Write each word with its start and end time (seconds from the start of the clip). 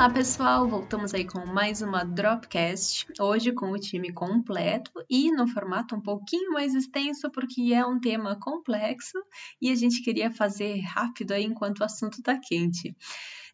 Olá 0.00 0.08
pessoal, 0.08 0.66
voltamos 0.66 1.12
aí 1.12 1.26
com 1.26 1.44
mais 1.44 1.82
uma 1.82 2.04
Dropcast, 2.04 3.06
hoje 3.20 3.52
com 3.52 3.70
o 3.70 3.78
time 3.78 4.10
completo 4.10 4.90
e 5.10 5.30
no 5.30 5.46
formato 5.46 5.94
um 5.94 6.00
pouquinho 6.00 6.52
mais 6.52 6.74
extenso 6.74 7.30
porque 7.30 7.74
é 7.74 7.84
um 7.84 8.00
tema 8.00 8.34
complexo 8.40 9.18
e 9.60 9.70
a 9.70 9.74
gente 9.74 10.02
queria 10.02 10.30
fazer 10.30 10.80
rápido 10.80 11.32
aí 11.32 11.44
enquanto 11.44 11.80
o 11.80 11.84
assunto 11.84 12.22
tá 12.22 12.40
quente. 12.42 12.96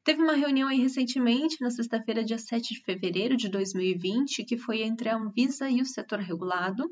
Teve 0.04 0.22
uma 0.22 0.34
reunião 0.34 0.68
aí 0.68 0.78
recentemente, 0.78 1.60
na 1.60 1.68
sexta-feira, 1.68 2.22
dia 2.22 2.38
7 2.38 2.74
de 2.74 2.80
fevereiro 2.80 3.36
de 3.36 3.48
2020, 3.48 4.44
que 4.44 4.56
foi 4.56 4.82
entre 4.82 5.08
a 5.08 5.16
Anvisa 5.16 5.68
e 5.68 5.82
o 5.82 5.84
setor 5.84 6.20
regulado, 6.20 6.84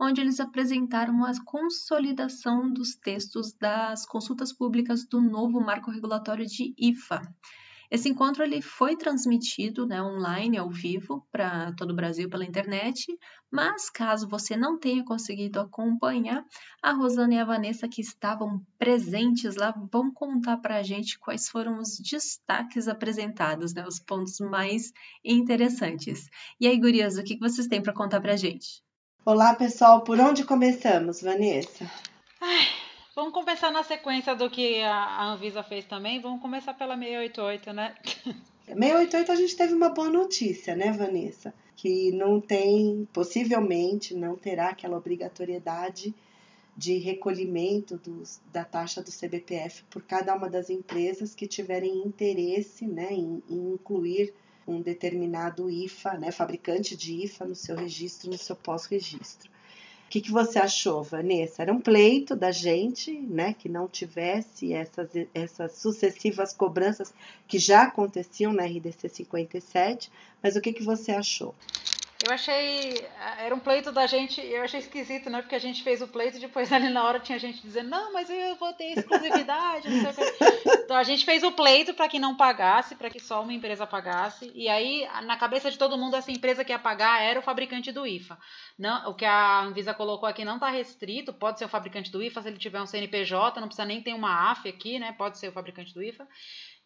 onde 0.00 0.22
eles 0.22 0.40
apresentaram 0.40 1.26
a 1.26 1.32
consolidação 1.44 2.72
dos 2.72 2.94
textos 2.94 3.52
das 3.52 4.06
consultas 4.06 4.50
públicas 4.50 5.06
do 5.06 5.20
novo 5.20 5.60
marco 5.60 5.90
regulatório 5.90 6.46
de 6.46 6.72
IFA. 6.78 7.20
Esse 7.94 8.08
encontro 8.08 8.42
ele 8.42 8.60
foi 8.60 8.96
transmitido 8.96 9.86
né, 9.86 10.02
online, 10.02 10.58
ao 10.58 10.68
vivo, 10.68 11.24
para 11.30 11.72
todo 11.74 11.92
o 11.92 11.94
Brasil 11.94 12.28
pela 12.28 12.44
internet, 12.44 13.06
mas 13.48 13.88
caso 13.88 14.28
você 14.28 14.56
não 14.56 14.76
tenha 14.76 15.04
conseguido 15.04 15.60
acompanhar, 15.60 16.44
a 16.82 16.90
Rosana 16.90 17.34
e 17.34 17.38
a 17.38 17.44
Vanessa, 17.44 17.86
que 17.86 18.00
estavam 18.00 18.60
presentes 18.76 19.54
lá, 19.54 19.72
vão 19.92 20.12
contar 20.12 20.56
para 20.56 20.78
a 20.78 20.82
gente 20.82 21.16
quais 21.20 21.48
foram 21.48 21.78
os 21.78 21.96
destaques 22.00 22.88
apresentados, 22.88 23.72
né, 23.72 23.86
os 23.86 24.00
pontos 24.00 24.40
mais 24.40 24.92
interessantes. 25.24 26.28
E 26.58 26.66
aí, 26.66 26.76
gurias, 26.76 27.16
o 27.16 27.22
que 27.22 27.38
vocês 27.38 27.68
têm 27.68 27.80
para 27.80 27.92
contar 27.92 28.20
para 28.20 28.32
a 28.32 28.36
gente? 28.36 28.82
Olá, 29.24 29.54
pessoal. 29.54 30.02
Por 30.02 30.18
onde 30.18 30.42
começamos, 30.42 31.22
Vanessa? 31.22 31.88
Ai, 32.40 32.66
Vamos 33.14 33.32
começar 33.32 33.70
na 33.70 33.84
sequência 33.84 34.34
do 34.34 34.50
que 34.50 34.82
a 34.82 35.26
Anvisa 35.26 35.62
fez 35.62 35.84
também. 35.84 36.20
Vamos 36.20 36.42
começar 36.42 36.74
pela 36.74 36.98
688, 36.98 37.72
né? 37.72 37.94
688 38.66 39.30
a 39.30 39.36
gente 39.36 39.56
teve 39.56 39.72
uma 39.72 39.88
boa 39.90 40.10
notícia, 40.10 40.74
né, 40.74 40.90
Vanessa? 40.90 41.54
Que 41.76 42.10
não 42.10 42.40
tem, 42.40 43.06
possivelmente, 43.12 44.16
não 44.16 44.34
terá 44.34 44.70
aquela 44.70 44.96
obrigatoriedade 44.96 46.12
de 46.76 46.98
recolhimento 46.98 47.96
dos, 47.98 48.40
da 48.52 48.64
taxa 48.64 49.00
do 49.00 49.12
CBPF 49.12 49.84
por 49.84 50.02
cada 50.02 50.34
uma 50.34 50.50
das 50.50 50.68
empresas 50.68 51.36
que 51.36 51.46
tiverem 51.46 51.98
interesse 52.04 52.84
né, 52.84 53.12
em, 53.12 53.40
em 53.48 53.74
incluir 53.74 54.34
um 54.66 54.80
determinado 54.80 55.70
IFA, 55.70 56.14
né, 56.14 56.32
fabricante 56.32 56.96
de 56.96 57.22
IFA 57.22 57.44
no 57.44 57.54
seu 57.54 57.76
registro, 57.76 58.28
no 58.28 58.38
seu 58.38 58.56
pós-registro 58.56 59.53
que, 60.08 60.20
que 60.20 60.30
você 60.30 60.58
achou, 60.58 61.02
Vanessa? 61.02 61.62
Era 61.62 61.72
um 61.72 61.80
pleito 61.80 62.36
da 62.36 62.52
gente, 62.52 63.12
né, 63.12 63.54
que 63.54 63.68
não 63.68 63.88
tivesse 63.88 64.72
essas, 64.72 65.10
essas 65.34 65.72
sucessivas 65.72 66.52
cobranças 66.52 67.12
que 67.48 67.58
já 67.58 67.82
aconteciam 67.82 68.52
na 68.52 68.64
RDC 68.64 69.08
57, 69.08 70.12
mas 70.42 70.56
o 70.56 70.60
que, 70.60 70.72
que 70.72 70.82
você 70.82 71.12
achou? 71.12 71.54
Eu 72.26 72.32
achei. 72.32 73.06
Era 73.38 73.54
um 73.54 73.58
pleito 73.58 73.92
da 73.92 74.06
gente, 74.06 74.40
eu 74.40 74.62
achei 74.62 74.80
esquisito, 74.80 75.28
né? 75.28 75.42
Porque 75.42 75.54
a 75.54 75.58
gente 75.58 75.82
fez 75.82 76.00
o 76.00 76.08
pleito 76.08 76.38
e 76.38 76.40
depois 76.40 76.72
ali 76.72 76.88
na 76.88 77.04
hora 77.04 77.20
tinha 77.20 77.38
gente 77.38 77.60
dizendo, 77.60 77.90
não, 77.90 78.12
mas 78.12 78.30
eu 78.30 78.56
vou 78.56 78.72
ter 78.72 78.92
exclusividade, 78.96 79.90
não 79.90 80.12
sei 80.12 80.28
o 80.28 80.38
que. 80.38 80.70
Então 80.84 80.96
a 80.96 81.02
gente 81.02 81.24
fez 81.24 81.42
o 81.42 81.52
pleito 81.52 81.92
para 81.92 82.08
que 82.08 82.18
não 82.18 82.34
pagasse, 82.34 82.94
para 82.94 83.10
que 83.10 83.20
só 83.20 83.42
uma 83.42 83.52
empresa 83.52 83.86
pagasse. 83.86 84.50
E 84.54 84.68
aí, 84.68 85.06
na 85.24 85.36
cabeça 85.36 85.70
de 85.70 85.78
todo 85.78 85.98
mundo, 85.98 86.16
essa 86.16 86.32
empresa 86.32 86.64
que 86.64 86.72
ia 86.72 86.78
pagar 86.78 87.22
era 87.22 87.38
o 87.38 87.42
fabricante 87.42 87.92
do 87.92 88.06
IFA. 88.06 88.38
Não, 88.78 89.10
o 89.10 89.14
que 89.14 89.24
a 89.24 89.60
Anvisa 89.60 89.92
colocou 89.92 90.28
aqui 90.28 90.44
não 90.44 90.54
está 90.54 90.70
restrito, 90.70 91.32
pode 91.32 91.58
ser 91.58 91.66
o 91.66 91.68
fabricante 91.68 92.10
do 92.10 92.22
IFA, 92.22 92.42
se 92.42 92.48
ele 92.48 92.58
tiver 92.58 92.80
um 92.80 92.86
CNPJ, 92.86 93.60
não 93.60 93.68
precisa 93.68 93.86
nem 93.86 94.02
ter 94.02 94.14
uma 94.14 94.50
AF 94.50 94.68
aqui, 94.68 94.98
né? 94.98 95.12
Pode 95.12 95.38
ser 95.38 95.48
o 95.48 95.52
fabricante 95.52 95.92
do 95.92 96.02
IFA. 96.02 96.26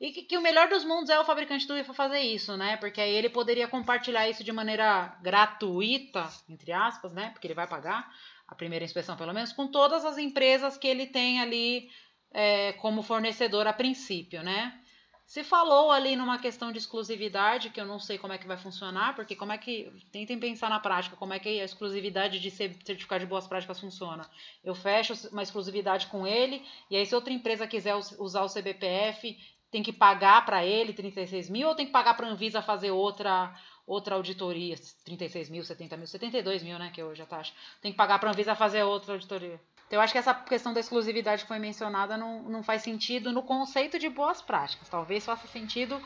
E 0.01 0.13
que, 0.13 0.23
que, 0.23 0.39
o 0.39 0.41
melhor 0.41 0.69
dos 0.69 0.85
mundos 0.85 1.11
é 1.11 1.19
o 1.19 1.25
fabricante 1.25 1.67
do 1.67 1.77
IFA 1.77 1.93
fazer 1.93 2.21
isso, 2.21 2.57
né? 2.57 2.77
Porque 2.77 3.01
aí 3.01 3.11
ele 3.11 3.29
poderia 3.29 3.67
compartilhar 3.67 4.29
isso 4.29 4.45
de 4.45 4.53
maneira 4.53 5.17
gratuita, 5.21 6.29
entre 6.49 6.73
aspas, 6.73 7.13
né? 7.13 7.31
Porque 7.31 7.49
ele 7.49 7.55
vai 7.55 7.67
pagar 7.67 8.09
a 8.47 8.55
primeira 8.55 8.85
inspeção, 8.85 9.17
pelo 9.17 9.35
menos, 9.35 9.53
com 9.53 9.67
todas 9.67 10.05
as 10.05 10.17
empresas 10.17 10.77
que 10.77 10.87
ele 10.87 11.07
tem 11.07 11.41
ali 11.41 11.91
é, 12.33 12.73
como 12.75 13.03
fornecedor 13.03 13.67
a 13.67 13.73
princípio, 13.73 14.43
né? 14.43 14.81
Se 15.27 15.45
falou 15.45 15.91
ali 15.91 16.17
numa 16.17 16.39
questão 16.39 16.73
de 16.73 16.79
exclusividade, 16.79 17.69
que 17.69 17.79
eu 17.79 17.85
não 17.85 17.99
sei 17.99 18.17
como 18.17 18.33
é 18.33 18.39
que 18.39 18.47
vai 18.47 18.57
funcionar, 18.57 19.15
porque 19.15 19.37
como 19.37 19.53
é 19.53 19.59
que. 19.59 19.93
Tentem 20.11 20.39
pensar 20.39 20.71
na 20.71 20.81
prática, 20.81 21.17
como 21.17 21.35
é 21.35 21.39
que 21.39 21.61
a 21.61 21.65
exclusividade 21.65 22.41
de 22.41 22.51
certificado 22.51 23.21
de 23.25 23.27
boas 23.27 23.47
práticas 23.47 23.79
funciona. 23.79 24.27
Eu 24.65 24.75
fecho 24.75 25.13
uma 25.31 25.43
exclusividade 25.43 26.07
com 26.07 26.27
ele, 26.27 26.65
e 26.89 26.97
aí 26.97 27.05
se 27.05 27.15
outra 27.15 27.31
empresa 27.31 27.67
quiser 27.67 27.95
usar 27.95 28.43
o 28.43 28.49
CBPF, 28.49 29.37
tem 29.71 29.83
que 29.83 29.93
pagar 29.93 30.45
para 30.45 30.65
ele 30.65 30.93
36 30.93 31.51
mil 31.51 31.69
ou 31.69 31.75
tem 31.75 31.87
que 31.87 31.93
pagar 31.93 32.15
para 32.15 32.27
a 32.27 32.31
Anvisa 32.31 32.63
fazer 32.63 32.91
outra 32.91 33.55
outra 33.87 34.15
auditoria? 34.15 34.77
36 35.05 35.49
mil, 35.49 35.65
70 35.65 35.97
mil, 35.97 36.07
72 36.07 36.63
mil, 36.63 36.79
né? 36.79 36.91
Que 36.93 37.03
hoje 37.03 37.23
a 37.23 37.27
taxa. 37.27 37.53
Tem 37.81 37.91
que 37.91 37.97
pagar 37.97 38.19
para 38.19 38.29
a 38.29 38.33
Anvisa 38.33 38.55
fazer 38.55 38.83
outra 38.83 39.15
auditoria. 39.15 39.61
Então, 39.87 39.99
eu 39.99 40.01
acho 40.03 40.13
que 40.13 40.19
essa 40.19 40.35
questão 40.35 40.75
da 40.75 40.81
exclusividade 40.81 41.43
que 41.43 41.49
foi 41.49 41.59
mencionada 41.59 42.17
não, 42.17 42.43
não 42.43 42.63
faz 42.63 42.83
sentido 42.83 43.33
no 43.33 43.43
conceito 43.43 43.99
de 43.99 44.11
boas 44.11 44.43
práticas. 44.43 44.87
Talvez 44.89 45.25
faça 45.25 45.49
sentido 45.49 45.99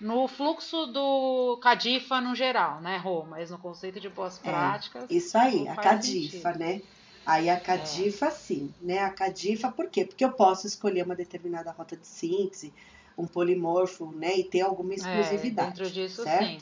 no 0.00 0.28
fluxo 0.28 0.86
do 0.86 1.58
Cadifa 1.60 2.20
no 2.20 2.34
geral, 2.34 2.80
né, 2.80 2.96
Rô? 2.96 3.24
Mas 3.24 3.50
no 3.50 3.58
conceito 3.58 3.98
de 3.98 4.08
boas 4.08 4.38
é, 4.38 4.42
práticas. 4.42 5.10
É, 5.10 5.14
isso 5.14 5.36
aí, 5.36 5.66
a 5.66 5.74
Cadifa, 5.74 6.52
sentido. 6.52 6.58
né? 6.58 6.82
Aí 7.26 7.50
a 7.50 7.58
Cadifa, 7.58 8.26
é. 8.26 8.30
sim, 8.30 8.72
né? 8.80 9.00
A 9.00 9.10
Cadifa, 9.10 9.72
por 9.72 9.88
quê? 9.88 10.04
Porque 10.04 10.24
eu 10.24 10.32
posso 10.32 10.66
escolher 10.66 11.04
uma 11.04 11.16
determinada 11.16 11.72
rota 11.72 11.96
de 11.96 12.06
síntese, 12.06 12.72
um 13.16 13.26
polimorfo, 13.26 14.12
né? 14.12 14.36
E 14.36 14.44
ter 14.44 14.62
alguma 14.62 14.92
é, 14.92 14.96
exclusividade. 14.96 15.80
É, 15.80 15.84
dentro 15.84 15.90
disso, 15.90 16.22
certo? 16.22 16.44
sim. 16.44 16.58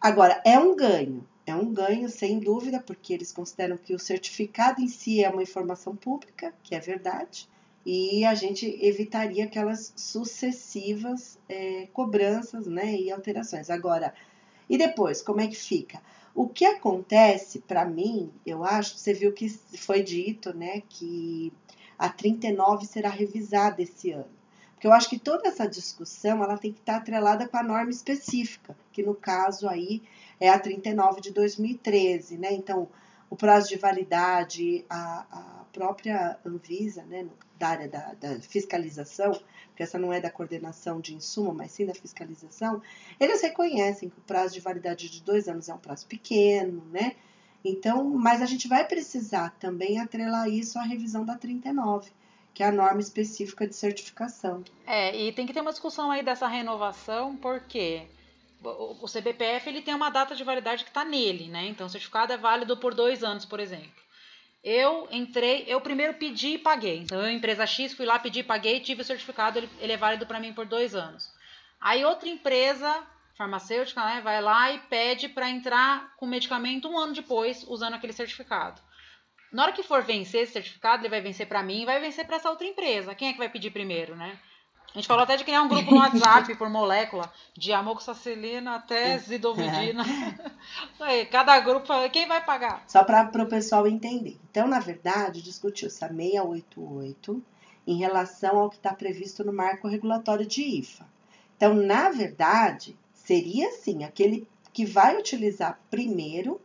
Agora, 0.00 0.40
é 0.44 0.58
um 0.58 0.76
ganho. 0.76 1.26
É 1.44 1.54
um 1.54 1.72
ganho, 1.72 2.08
sem 2.08 2.38
dúvida, 2.38 2.78
porque 2.78 3.14
eles 3.14 3.32
consideram 3.32 3.76
que 3.76 3.94
o 3.94 3.98
certificado 3.98 4.82
em 4.82 4.88
si 4.88 5.24
é 5.24 5.30
uma 5.30 5.42
informação 5.42 5.96
pública, 5.96 6.52
que 6.62 6.74
é 6.74 6.80
verdade, 6.80 7.48
e 7.86 8.22
a 8.24 8.34
gente 8.34 8.66
evitaria 8.84 9.44
aquelas 9.44 9.94
sucessivas 9.96 11.38
é, 11.48 11.88
cobranças 11.92 12.66
né, 12.66 12.94
e 12.94 13.10
alterações. 13.10 13.70
Agora, 13.70 14.12
e 14.68 14.76
depois, 14.76 15.22
como 15.22 15.40
é 15.40 15.46
que 15.46 15.56
fica? 15.56 16.02
O 16.34 16.46
que 16.46 16.66
acontece 16.66 17.60
para 17.60 17.86
mim, 17.86 18.30
eu 18.44 18.62
acho, 18.62 18.98
você 18.98 19.14
viu 19.14 19.32
que 19.32 19.48
foi 19.48 20.02
dito, 20.02 20.52
né, 20.54 20.82
que 20.86 21.50
a 21.98 22.10
39 22.10 22.86
será 22.86 23.08
revisada 23.08 23.82
esse 23.82 24.10
ano. 24.10 24.37
Porque 24.78 24.86
eu 24.86 24.92
acho 24.92 25.10
que 25.10 25.18
toda 25.18 25.48
essa 25.48 25.66
discussão 25.66 26.40
ela 26.40 26.56
tem 26.56 26.72
que 26.72 26.78
estar 26.78 26.98
atrelada 26.98 27.48
com 27.48 27.56
a 27.56 27.64
norma 27.64 27.90
específica, 27.90 28.76
que 28.92 29.02
no 29.02 29.12
caso 29.12 29.68
aí 29.68 30.00
é 30.38 30.48
a 30.48 30.56
39 30.56 31.20
de 31.20 31.32
2013, 31.32 32.38
né? 32.38 32.52
Então, 32.52 32.88
o 33.28 33.34
prazo 33.34 33.68
de 33.68 33.76
validade, 33.76 34.84
a, 34.88 35.26
a 35.32 35.64
própria 35.72 36.38
Anvisa, 36.46 37.02
né, 37.06 37.26
da 37.58 37.68
área 37.70 37.88
da, 37.88 38.14
da, 38.20 38.40
fiscalização, 38.40 39.32
porque 39.66 39.82
essa 39.82 39.98
não 39.98 40.12
é 40.12 40.20
da 40.20 40.30
coordenação 40.30 41.00
de 41.00 41.12
insumo, 41.12 41.52
mas 41.52 41.72
sim 41.72 41.84
da 41.84 41.92
fiscalização, 41.92 42.80
eles 43.18 43.42
reconhecem 43.42 44.08
que 44.08 44.18
o 44.18 44.22
prazo 44.22 44.54
de 44.54 44.60
validade 44.60 45.10
de 45.10 45.20
dois 45.24 45.48
anos 45.48 45.68
é 45.68 45.74
um 45.74 45.78
prazo 45.78 46.06
pequeno, 46.06 46.84
né? 46.92 47.16
Então, 47.64 48.04
mas 48.04 48.40
a 48.40 48.46
gente 48.46 48.68
vai 48.68 48.86
precisar 48.86 49.56
também 49.58 49.98
atrelar 49.98 50.48
isso 50.48 50.78
à 50.78 50.82
revisão 50.82 51.24
da 51.24 51.36
39 51.36 52.12
que 52.58 52.62
é 52.64 52.66
a 52.66 52.72
norma 52.72 53.00
específica 53.00 53.68
de 53.68 53.72
certificação. 53.76 54.64
É, 54.84 55.16
e 55.16 55.30
tem 55.30 55.46
que 55.46 55.52
ter 55.52 55.60
uma 55.60 55.70
discussão 55.70 56.10
aí 56.10 56.24
dessa 56.24 56.48
renovação, 56.48 57.36
porque 57.36 58.02
o 58.60 59.06
CBPF 59.06 59.68
ele 59.68 59.80
tem 59.80 59.94
uma 59.94 60.10
data 60.10 60.34
de 60.34 60.42
validade 60.42 60.82
que 60.82 60.90
está 60.90 61.04
nele, 61.04 61.46
né? 61.46 61.66
Então, 61.68 61.86
o 61.86 61.88
certificado 61.88 62.32
é 62.32 62.36
válido 62.36 62.76
por 62.76 62.94
dois 62.94 63.22
anos, 63.22 63.44
por 63.44 63.60
exemplo. 63.60 64.02
Eu 64.64 65.06
entrei, 65.12 65.66
eu 65.68 65.80
primeiro 65.80 66.14
pedi 66.14 66.54
e 66.54 66.58
paguei. 66.58 66.98
Então, 66.98 67.22
eu, 67.22 67.30
empresa 67.30 67.64
X, 67.64 67.94
fui 67.94 68.04
lá, 68.04 68.18
pedi, 68.18 68.42
paguei, 68.42 68.80
tive 68.80 69.02
o 69.02 69.04
certificado, 69.04 69.60
ele, 69.60 69.70
ele 69.78 69.92
é 69.92 69.96
válido 69.96 70.26
para 70.26 70.40
mim 70.40 70.52
por 70.52 70.66
dois 70.66 70.96
anos. 70.96 71.32
Aí, 71.80 72.04
outra 72.04 72.28
empresa 72.28 73.06
farmacêutica, 73.36 74.04
né, 74.04 74.20
vai 74.20 74.42
lá 74.42 74.72
e 74.72 74.80
pede 74.80 75.28
para 75.28 75.48
entrar 75.48 76.12
com 76.16 76.26
medicamento 76.26 76.88
um 76.88 76.98
ano 76.98 77.12
depois, 77.12 77.64
usando 77.68 77.94
aquele 77.94 78.12
certificado. 78.12 78.82
Na 79.52 79.62
hora 79.62 79.72
que 79.72 79.82
for 79.82 80.02
vencer 80.02 80.42
esse 80.42 80.52
certificado, 80.52 81.02
ele 81.02 81.08
vai 81.08 81.20
vencer 81.20 81.46
para 81.46 81.62
mim 81.62 81.82
e 81.82 81.86
vai 81.86 82.00
vencer 82.00 82.26
para 82.26 82.36
essa 82.36 82.50
outra 82.50 82.66
empresa. 82.66 83.14
Quem 83.14 83.28
é 83.28 83.32
que 83.32 83.38
vai 83.38 83.48
pedir 83.48 83.70
primeiro, 83.70 84.14
né? 84.14 84.38
A 84.94 84.98
gente 84.98 85.06
falou 85.06 85.22
até 85.22 85.36
de 85.36 85.44
criar 85.44 85.62
um 85.62 85.68
grupo 85.68 85.90
no 85.90 86.00
WhatsApp 86.00 86.54
por 86.56 86.70
molécula, 86.70 87.30
de 87.54 87.72
amoxicilina 87.72 88.76
até 88.76 89.14
é. 89.14 89.18
zidovidina. 89.18 90.02
Cada 91.30 91.60
grupo, 91.60 91.92
quem 92.10 92.26
vai 92.26 92.44
pagar? 92.44 92.82
Só 92.86 93.04
para 93.04 93.30
o 93.42 93.46
pessoal 93.46 93.86
entender. 93.86 94.38
Então, 94.50 94.66
na 94.66 94.80
verdade, 94.80 95.42
discutiu-se 95.42 96.02
a 96.04 96.08
688 96.08 97.42
em 97.86 97.96
relação 97.98 98.58
ao 98.58 98.70
que 98.70 98.76
está 98.76 98.92
previsto 98.92 99.44
no 99.44 99.52
marco 99.52 99.88
regulatório 99.88 100.46
de 100.46 100.62
IFA. 100.62 101.06
Então, 101.56 101.74
na 101.74 102.10
verdade, 102.10 102.96
seria 103.12 103.68
assim, 103.68 104.04
aquele 104.04 104.48
que 104.72 104.86
vai 104.86 105.18
utilizar 105.18 105.78
primeiro 105.90 106.60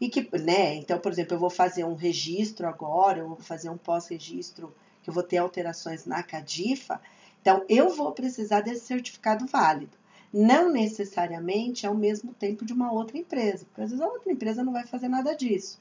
e 0.00 0.08
que, 0.08 0.28
né, 0.38 0.74
então, 0.76 0.98
por 0.98 1.10
exemplo, 1.12 1.34
eu 1.34 1.40
vou 1.40 1.50
fazer 1.50 1.84
um 1.84 1.94
registro 1.94 2.66
agora, 2.68 3.18
eu 3.18 3.28
vou 3.28 3.36
fazer 3.38 3.68
um 3.70 3.76
pós-registro, 3.76 4.74
que 5.02 5.10
eu 5.10 5.14
vou 5.14 5.22
ter 5.22 5.38
alterações 5.38 6.06
na 6.06 6.22
CADIFA, 6.22 7.00
então 7.40 7.64
eu 7.68 7.90
vou 7.90 8.12
precisar 8.12 8.60
desse 8.60 8.86
certificado 8.86 9.46
válido. 9.46 9.96
não 10.32 10.70
necessariamente 10.70 11.86
ao 11.86 11.94
mesmo 11.94 12.34
tempo 12.34 12.64
de 12.64 12.72
uma 12.72 12.92
outra 12.92 13.18
empresa, 13.18 13.64
porque 13.66 13.80
às 13.82 13.90
vezes 13.90 14.04
a 14.04 14.08
outra 14.08 14.32
empresa 14.32 14.62
não 14.62 14.72
vai 14.72 14.86
fazer 14.86 15.08
nada 15.08 15.34
disso. 15.34 15.80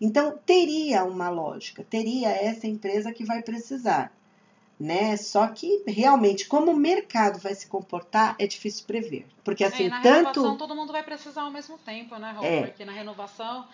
Então, 0.00 0.38
teria 0.46 1.04
uma 1.04 1.28
lógica, 1.28 1.84
teria 1.84 2.30
essa 2.30 2.66
empresa 2.66 3.12
que 3.12 3.24
vai 3.24 3.42
precisar, 3.42 4.12
né? 4.80 5.14
Só 5.18 5.46
que 5.46 5.84
realmente, 5.86 6.46
como 6.46 6.70
o 6.70 6.76
mercado 6.76 7.38
vai 7.38 7.54
se 7.54 7.66
comportar, 7.66 8.34
é 8.38 8.46
difícil 8.46 8.86
prever. 8.86 9.26
Porque 9.44 9.62
assim, 9.62 9.84
é, 9.84 9.88
na 9.90 10.00
tanto. 10.00 10.40
Renovação, 10.40 10.56
todo 10.56 10.74
mundo 10.74 10.90
vai 10.90 11.02
precisar 11.02 11.42
ao 11.42 11.50
mesmo 11.50 11.76
tempo, 11.76 12.16
né, 12.16 12.32
Rô? 12.32 12.42
É. 12.42 12.62
Porque 12.62 12.86
na 12.86 12.92
renovação, 12.92 13.68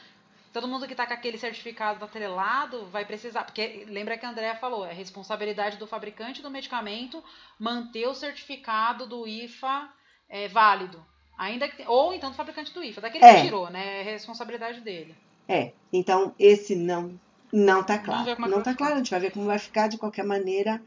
todo 0.53 0.67
mundo 0.67 0.85
que 0.85 0.94
está 0.94 1.06
com 1.06 1.14
aquele 1.14 1.38
certificado 1.38 2.05
atrelado 2.05 2.87
vai 2.87 3.05
precisar. 3.05 3.44
Porque 3.44 3.87
lembra 3.88 4.19
que 4.19 4.26
a 4.26 4.31
Andrea 4.31 4.56
falou, 4.56 4.85
é 4.85 4.93
responsabilidade 4.93 5.76
do 5.76 5.87
fabricante 5.87 6.43
do 6.43 6.50
medicamento 6.50 7.23
manter 7.56 8.08
o 8.08 8.14
certificado 8.14 9.06
do 9.06 9.29
IFA 9.29 9.88
é, 10.29 10.49
válido. 10.49 11.00
Ainda 11.38 11.69
que, 11.69 11.85
ou 11.87 12.12
então 12.14 12.31
do 12.31 12.37
fabricante 12.37 12.75
do 12.75 12.82
IFA, 12.82 13.03
daquele 13.03 13.25
é. 13.25 13.35
que 13.37 13.43
tirou, 13.43 13.70
né? 13.70 14.00
É 14.00 14.03
responsabilidade 14.03 14.81
dele. 14.81 15.14
É, 15.49 15.70
então 15.93 16.35
esse 16.37 16.75
não 16.75 17.17
não 17.53 17.85
tá 17.85 17.97
claro. 17.97 18.29
É 18.29 18.49
não 18.49 18.61
tá 18.61 18.75
claro, 18.75 18.94
a 18.94 18.97
gente 18.99 19.11
vai 19.12 19.20
ver 19.20 19.31
como 19.31 19.47
vai 19.47 19.61
ficar 19.61 19.87
de 19.87 19.99
qualquer 19.99 20.25
maneira. 20.25 20.82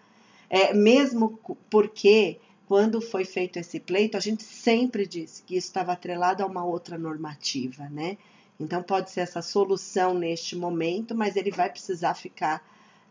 É, 0.49 0.73
mesmo 0.73 1.39
porque 1.69 2.39
quando 2.65 3.01
foi 3.01 3.25
feito 3.25 3.57
esse 3.57 3.79
pleito, 3.79 4.17
a 4.17 4.19
gente 4.19 4.43
sempre 4.43 5.05
disse 5.05 5.43
que 5.43 5.55
isso 5.55 5.67
estava 5.67 5.93
atrelado 5.93 6.43
a 6.43 6.45
uma 6.45 6.63
outra 6.63 6.97
normativa, 6.97 7.89
né? 7.89 8.17
Então 8.59 8.83
pode 8.83 9.09
ser 9.09 9.21
essa 9.21 9.41
solução 9.41 10.13
neste 10.13 10.55
momento, 10.55 11.15
mas 11.15 11.35
ele 11.35 11.51
vai 11.51 11.69
precisar 11.69 12.13
ficar 12.13 12.63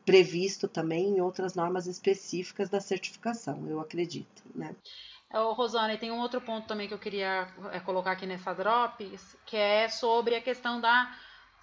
previsto 0.05 0.69
também 0.69 1.17
em 1.17 1.21
outras 1.21 1.55
normas 1.55 1.87
específicas 1.87 2.69
da 2.69 2.81
certificação, 2.81 3.67
eu 3.69 3.81
acredito, 3.81 4.43
né? 4.55 4.75
Oh, 5.33 5.53
Rosane, 5.53 5.99
tem 5.99 6.11
um 6.11 6.21
outro 6.21 6.41
ponto 6.41 6.67
também 6.67 6.89
que 6.89 6.95
eu 6.95 6.99
queria 6.99 7.49
é, 7.71 7.81
colocar 7.81 8.13
aqui 8.13 8.27
nessa 8.27 8.55
Drops, 8.55 9.37
que 9.45 9.57
é 9.57 9.87
sobre 9.89 10.35
a 10.37 10.41
questão 10.41 10.81
da 10.81 11.15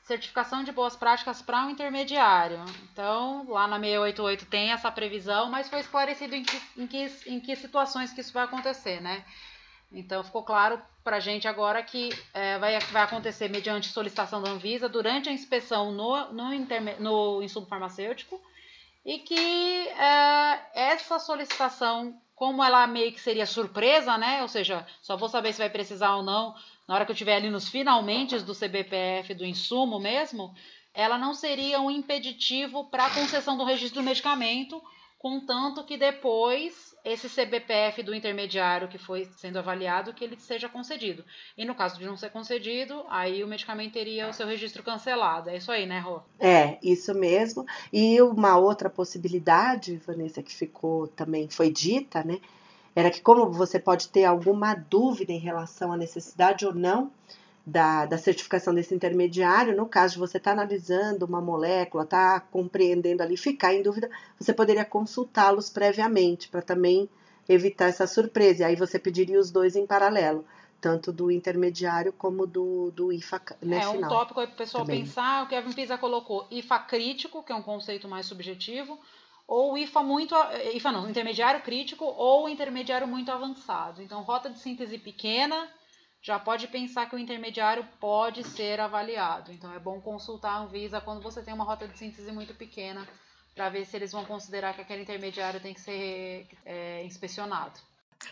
certificação 0.06 0.64
de 0.64 0.72
boas 0.72 0.96
práticas 0.96 1.42
para 1.42 1.66
um 1.66 1.72
intermediário. 1.72 2.64
Então, 2.92 3.46
lá 3.50 3.68
na 3.68 3.80
688 3.80 4.46
tem 4.46 4.72
essa 4.72 4.92
previsão, 4.92 5.50
mas 5.50 5.68
foi 5.68 5.80
esclarecido 5.80 6.36
em 6.36 6.44
que, 6.44 6.62
em 6.78 6.88
que, 6.88 7.12
em 7.26 7.40
que 7.40 7.56
situações 7.56 8.14
que 8.14 8.22
isso 8.22 8.32
vai 8.32 8.44
acontecer, 8.44 9.02
né? 9.02 9.26
Então, 9.92 10.24
ficou 10.24 10.44
claro 10.44 10.80
para 11.04 11.18
a 11.18 11.20
gente 11.20 11.48
agora 11.48 11.82
que 11.82 12.10
é, 12.34 12.60
vai, 12.60 12.78
vai 12.80 13.04
acontecer 13.04 13.50
mediante 13.50 13.88
solicitação 13.88 14.42
da 14.42 14.52
Anvisa 14.52 14.88
durante 14.88 15.28
a 15.28 15.32
inspeção 15.32 15.92
no, 15.92 16.32
no, 16.32 16.54
interme, 16.54 16.96
no 17.00 17.42
insumo 17.42 17.66
farmacêutico 17.66 18.40
e 19.04 19.20
que 19.20 19.88
é, 19.88 20.60
essa 20.74 21.18
solicitação, 21.18 22.20
como 22.36 22.64
ela 22.64 22.86
meio 22.86 23.12
que 23.12 23.22
seria 23.22 23.46
surpresa, 23.48 24.18
né? 24.20 24.44
Ou 24.44 24.48
seja, 24.48 24.86
só 25.02 25.18
vou 25.18 25.30
saber 25.30 25.52
se 25.52 25.60
vai 25.60 25.70
precisar 25.70 26.16
ou 26.16 26.22
não 26.22 26.56
na 26.88 26.96
hora 26.96 27.06
que 27.06 27.12
eu 27.12 27.16
estiver 27.16 27.36
ali 27.36 27.50
nos 27.50 27.70
finalmente 27.70 28.38
do 28.40 28.54
CBPF 28.54 29.34
do 29.34 29.46
insumo 29.46 30.00
mesmo, 30.00 30.54
ela 30.94 31.18
não 31.18 31.34
seria 31.34 31.82
um 31.82 31.92
impeditivo 31.92 32.86
para 32.86 33.06
a 33.06 33.14
concessão 33.14 33.58
do 33.58 33.66
registro 33.66 34.02
do 34.02 34.06
medicamento, 34.06 34.82
contanto 35.20 35.84
que 35.84 35.98
depois 35.98 36.96
esse 37.04 37.30
CBPF 37.30 38.02
do 38.02 38.16
intermediário 38.16 38.88
que 38.88 38.98
foi 38.98 39.26
sendo 39.38 39.60
avaliado 39.60 40.14
que 40.14 40.24
ele 40.24 40.38
seja 40.38 40.68
concedido. 40.68 41.24
E 41.58 41.66
no 41.66 41.76
caso 41.76 42.00
de 42.00 42.06
não 42.06 42.18
ser 42.18 42.32
concedido, 42.32 43.06
aí 43.10 43.44
o 43.44 43.48
medicamento 43.48 43.94
teria 43.94 44.28
o 44.28 44.34
seu 44.34 44.48
registro 44.48 44.82
cancelado. 44.82 45.50
É 45.50 45.58
isso 45.58 45.72
aí, 45.72 45.86
né, 45.86 46.00
Rô? 46.00 46.22
É, 46.40 46.80
isso 46.82 47.14
mesmo. 47.14 47.66
E 47.94 48.20
uma 48.22 48.58
outra 48.58 48.90
possibilidade, 48.90 49.98
Vanessa, 49.98 50.42
que 50.42 50.54
ficou 50.54 51.08
também 51.08 51.48
foi 51.48 51.70
dita, 51.70 52.24
né? 52.24 52.40
Era 52.96 53.12
que, 53.12 53.22
como 53.22 53.52
você 53.52 53.78
pode 53.78 54.08
ter 54.08 54.24
alguma 54.24 54.74
dúvida 54.74 55.34
em 55.34 55.40
relação 55.40 55.92
à 55.92 55.98
necessidade 55.98 56.66
ou 56.66 56.74
não 56.74 57.12
da, 57.66 58.06
da 58.06 58.18
certificação 58.18 58.74
desse 58.74 58.94
intermediário, 58.94 59.76
no 59.76 59.88
caso 59.88 60.14
de 60.14 60.20
você 60.20 60.38
estar 60.38 60.52
tá 60.52 60.62
analisando 60.62 61.26
uma 61.26 61.42
molécula, 61.42 62.04
estar 62.04 62.40
tá 62.40 62.48
compreendendo 62.52 63.24
ali, 63.24 63.36
ficar 63.36 63.74
em 63.74 63.82
dúvida, 63.82 64.10
você 64.40 64.54
poderia 64.54 64.86
consultá-los 64.86 65.70
previamente 65.70 66.48
para 66.48 66.62
também 66.62 67.10
evitar 67.50 67.86
essa 67.86 68.06
surpresa. 68.08 68.62
E 68.62 68.66
aí 68.66 68.76
você 68.76 69.00
pediria 69.00 69.40
os 69.40 69.52
dois 69.52 69.76
em 69.76 69.86
paralelo, 69.86 70.46
tanto 70.80 71.12
do 71.12 71.32
intermediário 71.32 72.14
como 72.14 72.46
do, 72.46 72.92
do 72.92 73.12
IFA 73.12 73.42
né, 73.62 73.80
É 73.82 73.90
um 73.90 73.94
final, 73.94 74.10
tópico 74.10 74.40
aí 74.40 74.48
para 74.48 74.54
o 74.54 74.58
pessoal 74.58 74.86
também. 74.86 75.02
pensar, 75.02 75.50
o 75.52 75.56
a 75.56 75.62
Pisa 75.74 75.98
colocou, 75.98 76.48
IFA 76.52 76.80
crítico, 76.80 77.44
que 77.44 77.52
é 77.52 77.56
um 77.56 77.64
conceito 77.64 78.08
mais 78.08 78.28
subjetivo, 78.28 79.00
ou 79.48 79.78
IFA 79.78 80.02
muito, 80.04 80.36
IFA 80.74 80.92
não, 80.92 81.10
intermediário 81.10 81.62
crítico 81.62 82.06
ou 82.06 82.50
intermediário 82.50 83.08
muito 83.08 83.32
avançado. 83.32 84.02
Então, 84.02 84.22
rota 84.24 84.50
de 84.50 84.60
síntese 84.60 84.98
pequena, 84.98 85.70
já 86.22 86.40
pode 86.40 86.68
pensar 86.68 87.08
que 87.08 87.16
o 87.16 87.20
intermediário 87.20 87.88
pode 88.00 88.44
ser 88.44 88.80
avaliado. 88.80 89.52
Então, 89.52 89.72
é 89.74 89.80
bom 89.80 90.02
consultar 90.02 90.54
a 90.54 90.60
Anvisa 90.60 91.00
quando 91.00 91.22
você 91.22 91.44
tem 91.44 91.54
uma 91.54 91.64
rota 91.64 91.88
de 91.88 91.98
síntese 91.98 92.32
muito 92.32 92.54
pequena, 92.56 93.08
para 93.54 93.70
ver 93.70 93.86
se 93.86 93.96
eles 93.96 94.12
vão 94.12 94.26
considerar 94.26 94.74
que 94.74 94.82
aquele 94.82 95.04
intermediário 95.04 95.62
tem 95.62 95.74
que 95.74 95.80
ser 95.80 96.48
é, 96.66 97.04
inspecionado. 97.06 97.80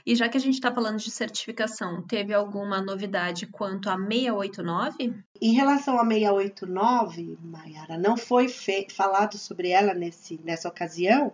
E 0.06 0.16
já 0.16 0.28
que 0.28 0.38
a 0.38 0.40
gente 0.40 0.56
está 0.56 0.74
falando 0.74 0.98
de 0.98 1.12
certificação, 1.12 2.02
teve 2.02 2.34
alguma 2.34 2.82
novidade 2.82 3.48
quanto 3.48 3.90
a 3.90 3.98
689? 3.98 5.14
Em 5.42 5.54
relação 5.54 6.00
a 6.00 6.06
689, 6.06 7.38
Mayara, 7.42 7.98
não 7.98 8.18
foi 8.18 8.48
falado 8.90 9.38
sobre 9.38 9.70
ela 9.70 9.94
nesse, 9.94 10.40
nessa 10.44 10.68
ocasião, 10.68 11.32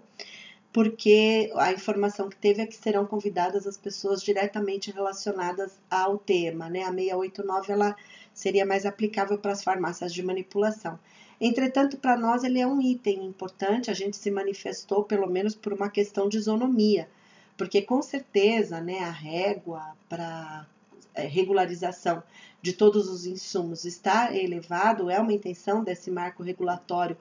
porque 0.71 1.51
a 1.55 1.71
informação 1.71 2.29
que 2.29 2.35
teve 2.35 2.61
é 2.61 2.65
que 2.67 2.75
serão 2.75 3.05
convidadas 3.05 3.65
as 3.65 3.77
pessoas 3.77 4.21
diretamente 4.21 4.91
relacionadas 4.91 5.79
ao 5.89 6.17
tema, 6.17 6.69
né? 6.69 6.83
A 6.83 6.93
689 6.93 7.73
ela 7.73 7.95
seria 8.33 8.65
mais 8.65 8.85
aplicável 8.85 9.37
para 9.37 9.51
as 9.51 9.63
farmácias 9.63 10.13
de 10.13 10.21
manipulação. 10.21 10.99
Entretanto, 11.41 11.97
para 11.97 12.17
nós 12.17 12.43
ele 12.43 12.59
é 12.59 12.67
um 12.67 12.81
item 12.81 13.25
importante, 13.25 13.89
a 13.89 13.93
gente 13.95 14.17
se 14.17 14.29
manifestou 14.29 15.03
pelo 15.03 15.27
menos 15.27 15.55
por 15.55 15.73
uma 15.73 15.89
questão 15.89 16.29
de 16.29 16.37
isonomia 16.37 17.07
porque 17.59 17.81
com 17.81 18.01
certeza 18.01 18.79
né, 18.79 18.99
a 18.99 19.11
régua 19.11 19.93
para 20.07 20.65
é, 21.13 21.23
regularização 21.27 22.23
de 22.61 22.71
todos 22.71 23.09
os 23.09 23.25
insumos 23.25 23.83
está 23.83 24.33
elevado, 24.33 25.09
é 25.09 25.19
uma 25.19 25.33
intenção 25.33 25.83
desse 25.83 26.09
marco 26.09 26.41
regulatório 26.41 27.17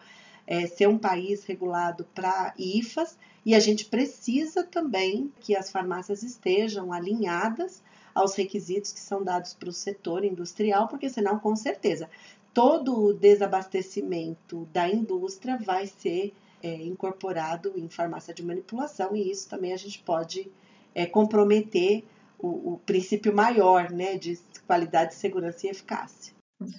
é, 0.47 0.65
ser 0.69 0.87
um 0.87 0.97
país 0.97 1.43
regulado 1.43 2.07
para 2.15 2.55
IFAs, 2.57 3.19
e 3.45 3.53
a 3.53 3.59
gente 3.59 3.87
precisa 3.87 4.63
também 4.63 5.33
que 5.41 5.57
as 5.57 5.73
farmácias 5.73 6.23
estejam 6.23 6.93
alinhadas 6.93 7.83
aos 8.15 8.37
requisitos 8.37 8.93
que 8.93 9.01
são 9.01 9.25
dados 9.25 9.55
para 9.55 9.69
o 9.69 9.73
setor 9.73 10.25
industrial, 10.25 10.87
porque 10.87 11.11
senão, 11.11 11.41
com 11.41 11.57
certeza, 11.57 12.09
todo 12.55 12.97
o 13.07 13.13
desabastecimento 13.13 14.69
da 14.73 14.89
indústria 14.89 15.57
vai 15.57 15.89
ser 15.89 16.33
é, 16.63 16.75
incorporado 16.75 17.73
em 17.77 17.89
farmácia 17.89 18.35
de 18.35 18.45
manipulação, 18.45 19.15
e 19.15 19.31
isso 19.31 19.49
também 19.49 19.73
a 19.73 19.77
gente 19.77 20.01
pode 20.01 20.51
é, 20.95 21.07
comprometer 21.07 22.05
o, 22.39 22.75
o 22.75 22.79
princípio 22.79 23.35
maior 23.35 23.91
né, 23.91 24.17
de 24.17 24.39
qualidade, 24.67 25.15
segurança 25.15 25.67
e 25.67 25.71
eficácia. 25.71 26.35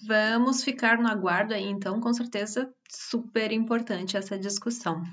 Vamos 0.06 0.64
ficar 0.64 0.98
no 0.98 1.08
aguardo 1.08 1.54
aí, 1.54 1.66
então, 1.66 2.02
com 2.02 2.14
certeza 2.14 2.70
super 2.90 3.52
importante 3.52 4.18
essa 4.18 4.38
discussão. 4.38 5.04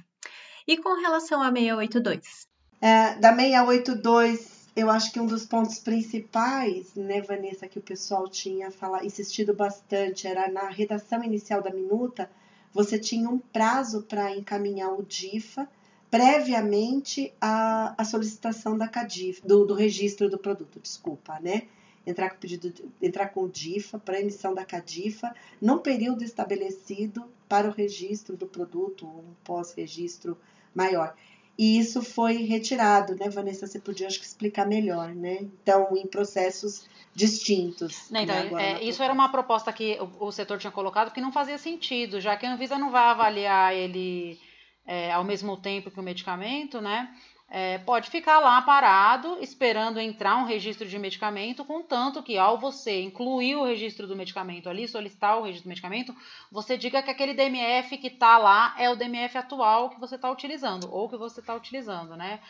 E 0.66 0.76
com 0.76 1.00
relação 1.00 1.40
a 1.40 1.52
682? 1.52 2.46
É, 2.80 3.14
da 3.16 3.34
682, 3.34 4.68
eu 4.74 4.90
acho 4.90 5.12
que 5.12 5.20
um 5.20 5.26
dos 5.26 5.46
pontos 5.46 5.78
principais, 5.78 6.94
né, 6.96 7.20
Vanessa, 7.22 7.68
que 7.68 7.78
o 7.78 7.82
pessoal 7.82 8.28
tinha 8.28 8.70
fala, 8.70 9.04
insistido 9.04 9.54
bastante, 9.54 10.26
era 10.26 10.50
na 10.50 10.68
redação 10.68 11.22
inicial 11.22 11.62
da 11.62 11.70
minuta, 11.70 12.28
você 12.76 12.98
tinha 12.98 13.26
um 13.26 13.38
prazo 13.38 14.02
para 14.02 14.36
encaminhar 14.36 14.92
o 14.92 15.02
DIFA 15.02 15.66
previamente 16.10 17.32
à, 17.40 17.94
à 17.96 18.04
solicitação 18.04 18.76
da 18.76 18.86
CADIF, 18.86 19.40
do, 19.46 19.64
do, 19.64 19.72
registro 19.72 20.28
do 20.28 20.36
produto, 20.36 20.78
desculpa, 20.78 21.40
né? 21.40 21.62
Entrar 22.06 22.28
com, 22.28 22.36
pedido, 22.36 22.72
entrar 23.00 23.30
com 23.30 23.44
o 23.44 23.48
DIFA 23.48 23.98
para 23.98 24.20
emissão 24.20 24.54
da 24.54 24.62
CADIFA 24.62 25.34
num 25.60 25.78
período 25.78 26.22
estabelecido 26.22 27.24
para 27.48 27.66
o 27.66 27.72
registro 27.72 28.36
do 28.36 28.46
produto, 28.46 29.06
ou 29.06 29.20
um 29.20 29.34
pós-registro 29.42 30.36
maior. 30.74 31.16
E 31.58 31.78
isso 31.78 32.02
foi 32.02 32.42
retirado, 32.42 33.14
né, 33.14 33.30
Vanessa? 33.30 33.66
Você 33.66 33.78
podia, 33.78 34.06
acho 34.06 34.18
que, 34.18 34.26
explicar 34.26 34.66
melhor, 34.66 35.14
né? 35.14 35.38
Então, 35.40 35.96
em 35.96 36.06
processos 36.06 36.86
distintos. 37.14 38.10
Né, 38.10 38.24
então, 38.24 38.56
né, 38.56 38.72
é, 38.72 38.84
isso 38.84 39.02
era 39.02 39.12
uma 39.12 39.30
proposta 39.30 39.72
que 39.72 39.98
o, 39.98 40.26
o, 40.26 40.32
setor 40.32 40.58
tinha 40.58 40.70
colocado 40.70 41.12
que 41.12 41.20
não 41.20 41.32
fazia 41.32 41.56
sentido, 41.56 42.20
já 42.20 42.36
que 42.36 42.44
a 42.44 42.52
Anvisa 42.52 42.78
não 42.78 42.90
vai 42.90 43.04
avaliar 43.04 43.74
ele 43.74 44.38
é, 44.86 45.10
ao 45.10 45.24
mesmo 45.24 45.56
tempo 45.56 45.90
que 45.90 45.98
o 45.98 46.02
medicamento, 46.02 46.78
né? 46.78 47.08
É, 47.48 47.78
pode 47.78 48.10
ficar 48.10 48.40
lá 48.40 48.60
parado 48.62 49.38
esperando 49.40 50.00
entrar 50.00 50.36
um 50.36 50.46
registro 50.46 50.88
de 50.88 50.98
medicamento, 50.98 51.64
contanto 51.64 52.22
que 52.22 52.36
ao 52.36 52.58
você 52.58 53.02
incluir 53.02 53.54
o 53.54 53.64
registro 53.64 54.06
do 54.06 54.16
medicamento 54.16 54.68
ali, 54.68 54.88
solicitar 54.88 55.38
o 55.38 55.42
registro 55.42 55.68
do 55.68 55.70
medicamento, 55.70 56.14
você 56.50 56.76
diga 56.76 57.02
que 57.02 57.10
aquele 57.10 57.34
DMF 57.34 57.98
que 57.98 58.08
está 58.08 58.36
lá 58.36 58.74
é 58.78 58.90
o 58.90 58.96
DMF 58.96 59.38
atual 59.38 59.90
que 59.90 60.00
você 60.00 60.16
está 60.16 60.30
utilizando 60.30 60.92
ou 60.92 61.08
que 61.08 61.16
você 61.16 61.40
está 61.40 61.54
utilizando, 61.54 62.16
né? 62.16 62.40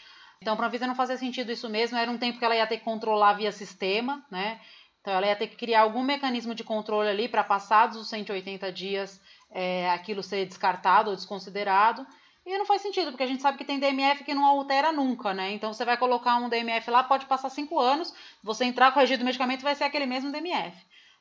Então, 0.41 0.57
para 0.57 0.67
a 0.67 0.69
Anvisa 0.69 0.87
não 0.87 0.95
fazia 0.95 1.17
sentido 1.17 1.53
isso 1.53 1.69
mesmo, 1.69 1.97
era 1.97 2.11
um 2.11 2.19
tempo 2.19 2.39
que 2.39 2.45
ela 2.45 2.57
ia 2.57 2.67
ter 2.67 2.79
que 2.79 2.85
controlar 2.85 3.35
via 3.35 3.53
sistema, 3.53 4.25
né? 4.31 4.61
Então, 5.01 5.15
ela 5.15 5.27
ia 5.27 5.37
ter 5.37 5.47
que 5.47 5.57
criar 5.57 5.83
algum 5.83 6.03
mecanismo 6.03 6.55
de 6.55 6.65
controle 6.65 7.09
ali 7.09 7.29
para 7.29 7.45
passados 7.45 7.97
os 7.97 8.09
180 8.09 8.73
dias 8.73 9.21
é, 9.51 9.91
aquilo 9.91 10.23
ser 10.23 10.45
descartado 10.47 11.11
ou 11.11 11.17
desconsiderado. 11.17 12.07
E 12.47 12.57
não 12.57 12.65
faz 12.65 12.81
sentido, 12.81 13.11
porque 13.11 13.25
a 13.25 13.27
gente 13.27 13.43
sabe 13.43 13.59
que 13.59 13.65
tem 13.65 13.81
DMF 13.81 14.23
que 14.23 14.33
não 14.33 14.47
altera 14.47 14.93
nunca, 14.93 15.35
né? 15.35 15.51
Então 15.51 15.73
você 15.73 15.85
vai 15.85 15.97
colocar 15.97 16.37
um 16.37 16.49
DMF 16.49 16.89
lá, 16.89 17.03
pode 17.03 17.27
passar 17.27 17.51
cinco 17.51 17.77
anos, 17.81 18.15
você 18.41 18.65
entrar 18.65 18.93
com 18.93 19.01
o 19.01 19.25
medicamento 19.25 19.63
vai 19.63 19.75
ser 19.75 19.83
aquele 19.83 20.07
mesmo 20.07 20.31
DMF. 20.31 20.77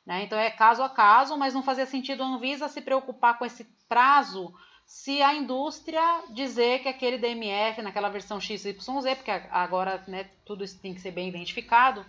Né? 0.06 0.22
Então 0.22 0.38
é 0.38 0.50
caso 0.50 0.84
a 0.84 0.88
caso, 0.88 1.36
mas 1.36 1.52
não 1.52 1.64
fazia 1.64 1.84
sentido 1.84 2.22
a 2.22 2.26
Anvisa 2.26 2.68
se 2.68 2.80
preocupar 2.80 3.36
com 3.38 3.44
esse 3.44 3.64
prazo 3.88 4.54
se 4.86 5.20
a 5.20 5.34
indústria 5.34 6.00
dizer 6.30 6.78
que 6.78 6.88
aquele 6.88 7.18
DMF 7.18 7.82
naquela 7.82 8.08
versão 8.08 8.40
XYZ, 8.40 8.76
porque 9.16 9.32
agora 9.32 10.04
né, 10.06 10.30
tudo 10.44 10.62
isso 10.62 10.80
tem 10.80 10.94
que 10.94 11.00
ser 11.00 11.10
bem 11.10 11.28
identificado, 11.28 12.06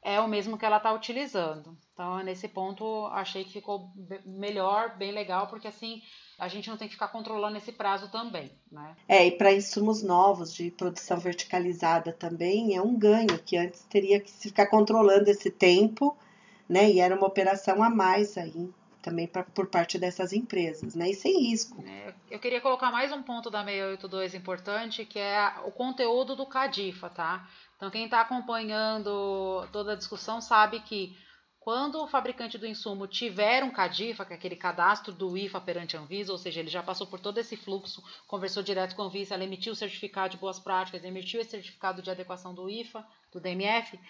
é 0.00 0.20
o 0.20 0.28
mesmo 0.28 0.56
que 0.56 0.64
ela 0.64 0.76
está 0.76 0.92
utilizando. 0.92 1.76
Então, 1.92 2.22
nesse 2.22 2.46
ponto, 2.46 3.06
achei 3.08 3.44
que 3.44 3.54
ficou 3.54 3.90
melhor, 4.24 4.96
bem 4.96 5.10
legal, 5.10 5.48
porque 5.48 5.66
assim 5.66 6.00
a 6.40 6.48
gente 6.48 6.70
não 6.70 6.76
tem 6.78 6.88
que 6.88 6.94
ficar 6.94 7.08
controlando 7.08 7.58
esse 7.58 7.70
prazo 7.70 8.08
também, 8.08 8.50
né? 8.72 8.96
É, 9.06 9.26
e 9.26 9.30
para 9.32 9.52
insumos 9.52 10.02
novos 10.02 10.54
de 10.54 10.70
produção 10.70 11.18
verticalizada 11.18 12.12
também 12.12 12.74
é 12.74 12.80
um 12.80 12.98
ganho, 12.98 13.38
que 13.44 13.58
antes 13.58 13.84
teria 13.84 14.18
que 14.18 14.30
se 14.30 14.48
ficar 14.48 14.66
controlando 14.66 15.28
esse 15.28 15.50
tempo, 15.50 16.16
né? 16.66 16.90
E 16.90 16.98
era 16.98 17.14
uma 17.14 17.26
operação 17.26 17.82
a 17.82 17.90
mais 17.90 18.38
aí 18.38 18.72
também 19.02 19.26
pra, 19.26 19.42
por 19.42 19.66
parte 19.66 19.98
dessas 19.98 20.32
empresas, 20.32 20.94
né? 20.94 21.10
E 21.10 21.14
sem 21.14 21.42
risco. 21.42 21.82
É, 21.86 22.14
eu 22.30 22.38
queria 22.38 22.60
colocar 22.60 22.90
mais 22.90 23.12
um 23.12 23.22
ponto 23.22 23.50
da 23.50 23.62
682 23.62 24.34
importante, 24.34 25.04
que 25.04 25.18
é 25.18 25.52
o 25.66 25.70
conteúdo 25.70 26.34
do 26.34 26.46
CADIFA, 26.46 27.10
tá? 27.10 27.48
Então, 27.76 27.90
quem 27.90 28.06
está 28.06 28.22
acompanhando 28.22 29.66
toda 29.72 29.92
a 29.92 29.96
discussão 29.96 30.40
sabe 30.40 30.80
que 30.80 31.16
quando 31.60 32.02
o 32.02 32.06
fabricante 32.06 32.56
do 32.56 32.66
insumo 32.66 33.06
tiver 33.06 33.62
um 33.62 33.70
CADIFA, 33.70 34.24
que 34.24 34.32
é 34.32 34.36
aquele 34.36 34.56
cadastro 34.56 35.12
do 35.12 35.36
IFA 35.36 35.60
perante 35.60 35.94
a 35.94 36.00
Anvisa, 36.00 36.32
ou 36.32 36.38
seja, 36.38 36.58
ele 36.58 36.70
já 36.70 36.82
passou 36.82 37.06
por 37.06 37.20
todo 37.20 37.36
esse 37.36 37.54
fluxo, 37.54 38.02
conversou 38.26 38.62
direto 38.62 38.96
com 38.96 39.02
a 39.02 39.04
Anvisa, 39.04 39.34
ela 39.34 39.44
emitiu 39.44 39.74
o 39.74 39.76
certificado 39.76 40.30
de 40.30 40.38
boas 40.38 40.58
práticas, 40.58 41.04
emitiu 41.04 41.38
esse 41.38 41.50
certificado 41.50 42.00
de 42.00 42.10
adequação 42.10 42.54
do 42.54 42.68
IFA, 42.70 43.06
do 43.30 43.38
DMF, 43.38 44.00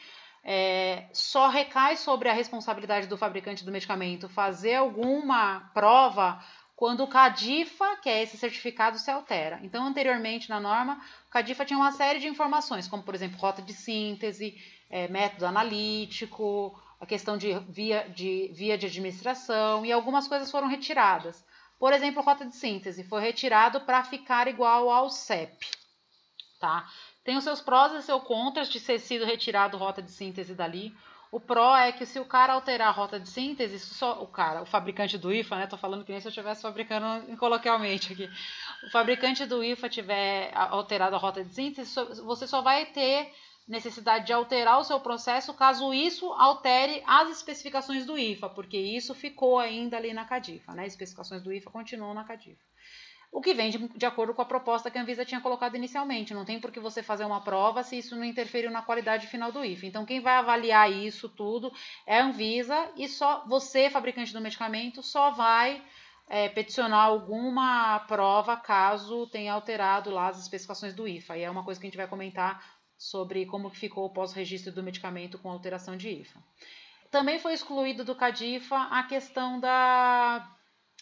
é, 0.45 1.07
só 1.13 1.49
recai 1.49 1.97
sobre 1.97 2.29
a 2.29 2.33
responsabilidade 2.33 3.09
do 3.09 3.17
fabricante 3.17 3.65
do 3.65 3.73
medicamento 3.73 4.29
fazer 4.29 4.77
alguma 4.77 5.71
prova 5.75 6.43
quando 6.77 7.03
o 7.03 7.09
CADIFA, 7.09 7.97
que 7.97 8.09
é 8.09 8.23
esse 8.23 8.39
certificado, 8.39 8.97
se 8.97 9.11
altera. 9.11 9.61
Então, 9.63 9.85
anteriormente 9.85 10.49
na 10.49 10.59
norma, 10.59 10.99
o 11.29 11.31
CADIFA 11.31 11.67
tinha 11.67 11.79
uma 11.79 11.93
série 11.93 12.21
de 12.21 12.27
informações, 12.27 12.89
como 12.89 13.03
por 13.03 13.15
exemplo, 13.15 13.39
rota 13.39 13.61
de 13.61 13.75
síntese, 13.75 14.57
é, 14.89 15.07
método 15.09 15.45
analítico, 15.45 16.81
a 17.01 17.07
questão 17.07 17.39
de 17.39 17.59
via, 17.61 18.07
de 18.11 18.51
via 18.53 18.77
de 18.77 18.87
administração 18.87 19.87
e 19.87 19.91
algumas 19.91 20.29
coisas 20.29 20.51
foram 20.51 20.69
retiradas. 20.69 21.43
Por 21.79 21.95
exemplo, 21.95 22.23
rota 22.23 22.45
de 22.45 22.55
síntese 22.55 23.03
foi 23.03 23.23
retirado 23.23 23.81
para 23.81 24.05
ficar 24.05 24.47
igual 24.47 24.91
ao 24.91 25.09
CEP. 25.09 25.67
Tá? 26.61 26.87
Tem 27.25 27.39
os 27.39 27.45
seus 27.45 27.63
prós 27.63 27.93
e 27.95 28.03
seus 28.03 28.23
contras 28.23 28.69
de 28.69 28.79
ter 28.79 28.99
sido 28.99 29.25
retirado 29.25 29.79
rota 29.79 30.03
de 30.03 30.11
síntese 30.11 30.55
dali. 30.55 30.95
O 31.33 31.41
pró 31.41 31.75
é 31.75 31.91
que 31.91 32.05
se 32.05 32.19
o 32.19 32.25
cara 32.25 32.53
alterar 32.53 32.89
a 32.89 32.91
rota 32.91 33.19
de 33.19 33.29
síntese, 33.29 33.79
só 33.79 34.23
o 34.23 34.27
cara, 34.27 34.63
o 34.63 34.67
fabricante 34.67 35.17
do 35.17 35.33
IFA, 35.33 35.57
né? 35.57 35.67
Tô 35.67 35.79
falando 35.79 36.05
que 36.05 36.11
nem 36.11 36.21
se 36.21 36.27
eu 36.27 36.31
estivesse 36.31 36.61
fabricando 36.61 37.37
coloquialmente 37.39 38.13
aqui. 38.13 38.29
O 38.85 38.91
fabricante 38.91 39.47
do 39.47 39.63
IFA 39.63 39.89
tiver 39.89 40.51
alterado 40.55 41.15
a 41.15 41.19
rota 41.19 41.43
de 41.45 41.55
síntese, 41.55 41.95
você 42.25 42.47
só 42.47 42.61
vai 42.61 42.87
ter 42.87 43.33
necessidade 43.71 44.27
de 44.27 44.33
alterar 44.33 44.81
o 44.81 44.85
seu 44.85 44.99
processo 44.99 45.55
caso 45.55 45.95
isso 45.95 46.33
altere 46.33 47.03
as 47.07 47.31
especificações 47.31 48.05
do 48.05 48.19
IFA, 48.19 48.49
porque 48.49 48.77
isso 48.77 49.15
ficou 49.15 49.61
ainda 49.61 49.97
ali 49.97 50.13
na 50.13 50.25
CADIFA, 50.25 50.75
né? 50.75 50.83
As 50.83 50.93
especificações 50.93 51.41
do 51.41 51.53
IFA 51.53 51.71
continuam 51.71 52.13
na 52.13 52.25
CADIFA. 52.25 52.65
O 53.33 53.41
que 53.41 53.55
vem 53.55 53.71
de, 53.71 53.79
de, 53.79 54.05
acordo 54.05 54.35
com 54.35 54.43
a 54.43 54.45
proposta 54.45 54.91
que 54.91 54.99
a 54.99 55.03
Anvisa 55.03 55.25
tinha 55.25 55.41
colocado 55.41 55.77
inicialmente. 55.77 56.35
Não 56.35 56.45
tem 56.45 56.61
por 56.61 56.73
que 56.73 56.81
você 56.81 57.01
fazer 57.01 57.25
uma 57.25 57.41
prova 57.41 57.85
se 57.85 57.97
isso 57.97 58.17
não 58.17 58.25
interferiu 58.25 58.73
na 58.73 58.83
qualidade 58.83 59.29
final 59.29 59.53
do 59.53 59.65
IFA. 59.65 59.87
Então, 59.87 60.05
quem 60.05 60.21
vai 60.21 60.35
avaliar 60.35 60.91
isso 60.91 61.29
tudo 61.29 61.73
é 62.05 62.19
a 62.19 62.25
Anvisa 62.25 62.91
e 62.97 63.09
só 63.09 63.45
você, 63.47 63.89
fabricante 63.89 64.33
do 64.33 64.41
medicamento, 64.41 65.01
só 65.01 65.31
vai 65.31 65.81
é, 66.29 66.49
peticionar 66.49 67.07
alguma 67.07 68.01
prova 68.01 68.57
caso 68.57 69.29
tenha 69.29 69.53
alterado 69.53 70.11
lá 70.11 70.27
as 70.27 70.41
especificações 70.41 70.93
do 70.93 71.07
IFA. 71.07 71.39
E 71.39 71.43
é 71.43 71.51
uma 71.51 71.63
coisa 71.63 71.79
que 71.79 71.87
a 71.87 71.89
gente 71.89 71.97
vai 71.97 72.09
comentar 72.09 72.80
sobre 73.01 73.47
como 73.47 73.71
ficou 73.71 74.05
o 74.05 74.11
pós-registro 74.11 74.71
do 74.71 74.83
medicamento 74.83 75.39
com 75.39 75.51
alteração 75.51 75.97
de 75.97 76.11
IFA. 76.11 76.39
Também 77.11 77.39
foi 77.39 77.55
excluído 77.55 78.05
do 78.05 78.15
CADIFA 78.15 78.77
a 78.77 79.03
questão 79.05 79.59
da, 79.59 80.47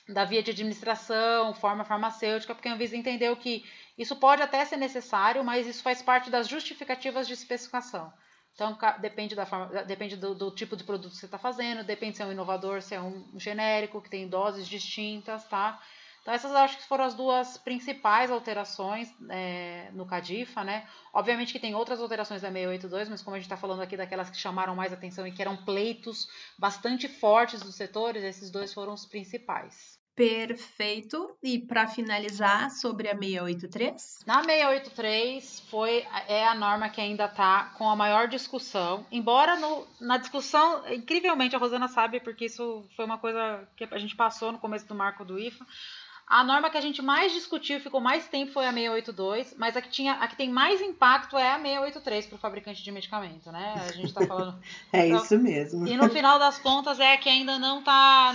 da 0.09 0.25
via 0.25 0.41
de 0.41 0.53
administração, 0.53 1.53
forma 1.55 1.85
farmacêutica, 1.85 2.55
porque 2.55 2.69
a 2.69 2.75
Anvisa 2.75 2.97
entendeu 2.97 3.37
que 3.37 3.65
isso 3.99 4.15
pode 4.15 4.41
até 4.41 4.65
ser 4.65 4.77
necessário, 4.77 5.43
mas 5.43 5.67
isso 5.67 5.83
faz 5.83 6.01
parte 6.01 6.31
das 6.31 6.47
justificativas 6.47 7.27
de 7.27 7.35
especificação. 7.35 8.13
Então, 8.55 8.79
depende, 9.01 9.35
da 9.35 9.45
forma, 9.45 9.83
depende 9.83 10.17
do, 10.17 10.37
do 10.37 10.53
tipo 10.53 10.77
de 10.77 10.85
produto 10.85 11.11
que 11.11 11.19
você 11.19 11.27
está 11.27 11.39
fazendo, 11.39 11.83
depende 11.83 12.17
se 12.17 12.23
é 12.23 12.27
um 12.27 12.33
inovador, 12.33 12.81
se 12.81 12.95
é 12.95 13.01
um 13.01 13.29
genérico, 13.37 14.01
que 14.01 14.09
tem 14.09 14.29
doses 14.29 14.69
distintas, 14.69 15.45
tá? 15.49 15.83
Então, 16.29 16.35
essas 16.35 16.55
acho 16.55 16.77
que 16.77 16.87
foram 16.87 17.05
as 17.05 17.15
duas 17.15 17.57
principais 17.57 18.31
alterações 18.31 19.11
é, 19.31 19.89
no 19.95 20.05
CADIFA, 20.05 20.63
né? 20.63 20.87
Obviamente 21.11 21.55
que 21.55 21.59
tem 21.59 21.75
outras 21.75 22.03
alterações 22.03 22.43
da 22.43 22.49
682, 22.49 23.09
mas 23.09 23.23
como 23.23 23.35
a 23.35 23.39
gente 23.39 23.47
está 23.47 23.57
falando 23.57 23.81
aqui 23.81 23.97
daquelas 23.97 24.29
que 24.29 24.37
chamaram 24.37 24.77
mais 24.77 24.93
atenção 24.93 25.27
e 25.27 25.33
que 25.33 25.41
eram 25.41 25.57
pleitos 25.57 26.29
bastante 26.59 27.09
fortes 27.09 27.63
dos 27.63 27.77
setores, 27.77 28.23
esses 28.23 28.51
dois 28.51 28.75
foram 28.75 28.93
os 28.93 29.07
principais. 29.07 29.99
Perfeito. 30.15 31.35
E 31.43 31.61
para 31.61 31.87
finalizar, 31.87 32.73
sobre 32.73 33.09
a 33.09 33.17
683? 33.17 34.19
Na 34.27 34.43
683 34.43 35.61
foi 35.71 36.05
é 36.27 36.45
a 36.47 36.55
norma 36.55 36.91
que 36.91 37.01
ainda 37.01 37.25
está 37.25 37.73
com 37.79 37.89
a 37.89 37.97
maior 37.97 38.27
discussão. 38.29 39.07
Embora 39.13 39.57
no, 39.57 39.87
na 40.01 40.19
discussão, 40.19 40.83
incrivelmente 40.93 41.57
a 41.57 41.59
Rosana 41.59 41.87
sabe, 41.87 42.21
porque 42.21 42.47
isso 42.47 42.85
foi 42.97 43.05
uma 43.05 43.17
coisa 43.17 43.67
que 43.77 43.89
a 43.91 43.99
gente 43.99 44.15
passou 44.15 44.51
no 44.51 44.59
começo 44.59 44.87
do 44.87 44.95
marco 44.95 45.25
do 45.25 45.39
IFA. 45.39 45.65
A 46.29 46.45
norma 46.45 46.69
que 46.69 46.77
a 46.77 46.81
gente 46.81 47.01
mais 47.01 47.33
discutiu, 47.33 47.81
ficou 47.81 48.03
mais 48.03 48.29
tempo, 48.29 48.53
foi 48.53 48.67
a 48.67 48.73
682, 48.73 49.55
mas 49.57 49.75
a 49.77 49.81
que, 49.81 49.89
tinha, 49.89 50.13
a 50.13 50.29
que 50.29 50.37
tem 50.37 50.51
mais 50.51 50.79
impacto 50.83 51.39
é 51.39 51.53
a 51.53 51.59
683 51.59 52.27
para 52.27 52.37
o 52.37 52.39
fabricante 52.39 52.83
de 52.83 52.93
medicamento, 52.93 53.51
né? 53.51 53.75
A 53.77 53.93
gente 53.93 54.09
está 54.09 54.27
falando. 54.27 54.61
é 54.93 55.07
então, 55.07 55.23
isso 55.23 55.39
mesmo. 55.39 55.87
E 55.87 55.97
no 55.97 56.11
final 56.11 56.39
das 56.39 56.59
contas 56.59 57.01
é 57.01 57.17
que 57.17 57.31
ainda 57.31 57.59
não 57.59 57.79
está. 57.79 58.31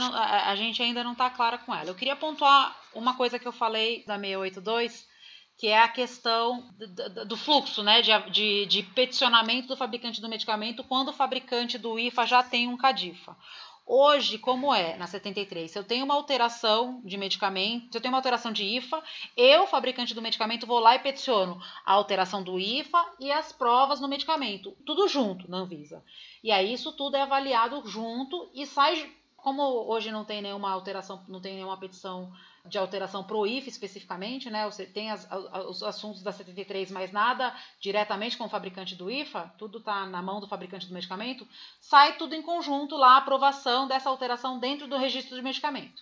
A 0.47 0.55
gente 0.55 0.81
ainda 0.81 1.03
não 1.03 1.12
está 1.12 1.29
clara 1.29 1.59
com 1.59 1.73
ela. 1.73 1.88
Eu 1.88 1.95
queria 1.95 2.15
pontuar 2.15 2.75
uma 2.95 3.15
coisa 3.15 3.38
que 3.38 3.47
eu 3.47 3.51
falei 3.51 4.03
da 4.07 4.17
682, 4.17 5.07
que 5.55 5.67
é 5.67 5.79
a 5.79 5.88
questão 5.88 6.67
do, 6.75 7.25
do 7.25 7.38
fluxo, 7.38 7.83
né? 7.83 8.01
De, 8.01 8.12
de, 8.31 8.65
de 8.65 8.81
peticionamento 8.81 9.67
do 9.67 9.77
fabricante 9.77 10.19
do 10.19 10.27
medicamento 10.27 10.83
quando 10.83 11.09
o 11.09 11.13
fabricante 11.13 11.77
do 11.77 12.00
IFA 12.00 12.25
já 12.25 12.41
tem 12.41 12.67
um 12.67 12.75
CADIFA. 12.75 13.38
Hoje, 13.85 14.37
como 14.37 14.73
é 14.73 14.95
na 14.95 15.07
73, 15.07 15.69
se 15.69 15.77
eu 15.77 15.83
tenho 15.83 16.05
uma 16.05 16.13
alteração 16.13 17.01
de 17.03 17.17
medicamento, 17.17 17.91
se 17.91 17.97
eu 17.97 18.01
tenho 18.01 18.13
uma 18.13 18.17
alteração 18.17 18.51
de 18.51 18.63
IFA, 18.63 19.03
eu, 19.35 19.67
fabricante 19.67 20.15
do 20.15 20.21
medicamento, 20.21 20.65
vou 20.65 20.79
lá 20.79 20.95
e 20.95 20.99
peticiono 20.99 21.61
a 21.85 21.91
alteração 21.91 22.41
do 22.41 22.57
IFA 22.57 23.05
e 23.19 23.29
as 23.29 23.51
provas 23.51 23.99
no 23.99 24.07
medicamento, 24.07 24.71
tudo 24.85 25.07
junto 25.09 25.49
na 25.51 25.57
Anvisa. 25.57 26.03
E 26.41 26.49
aí 26.49 26.71
isso 26.71 26.93
tudo 26.93 27.17
é 27.17 27.21
avaliado 27.21 27.85
junto 27.85 28.49
e 28.53 28.65
sai, 28.65 29.11
como 29.35 29.61
hoje 29.61 30.11
não 30.11 30.23
tem 30.23 30.41
nenhuma 30.41 30.71
alteração, 30.71 31.21
não 31.27 31.41
tem 31.41 31.55
nenhuma 31.55 31.77
petição 31.77 32.31
de 32.65 32.77
alteração 32.77 33.24
pro 33.24 33.46
IF 33.46 33.67
especificamente, 33.67 34.50
né? 34.50 34.65
Você 34.65 34.86
tem 34.86 35.12
as, 35.12 35.27
os 35.67 35.84
assuntos 35.84 36.24
da 36.24 36.32
73, 36.32 36.91
mas 36.91 37.12
nada 37.12 37.53
diretamente 37.79 38.38
com 38.38 38.46
o 38.46 38.50
fabricante 38.50 38.96
do 38.96 39.12
IFA, 39.12 39.53
tudo 39.58 39.79
está 39.79 40.05
na 40.05 40.22
mão 40.22 40.39
do 40.39 40.48
fabricante 40.48 40.88
do 40.88 40.93
medicamento, 40.93 41.46
sai 41.82 42.15
tudo 42.15 42.34
em 42.34 42.41
conjunto 42.41 42.96
lá 42.96 43.15
a 43.15 43.17
aprovação 43.17 43.86
dessa 43.88 44.10
alteração 44.10 44.60
dentro 44.60 44.88
do 44.88 44.98
registro 44.98 45.36
de 45.36 45.41
medicamento. 45.41 46.01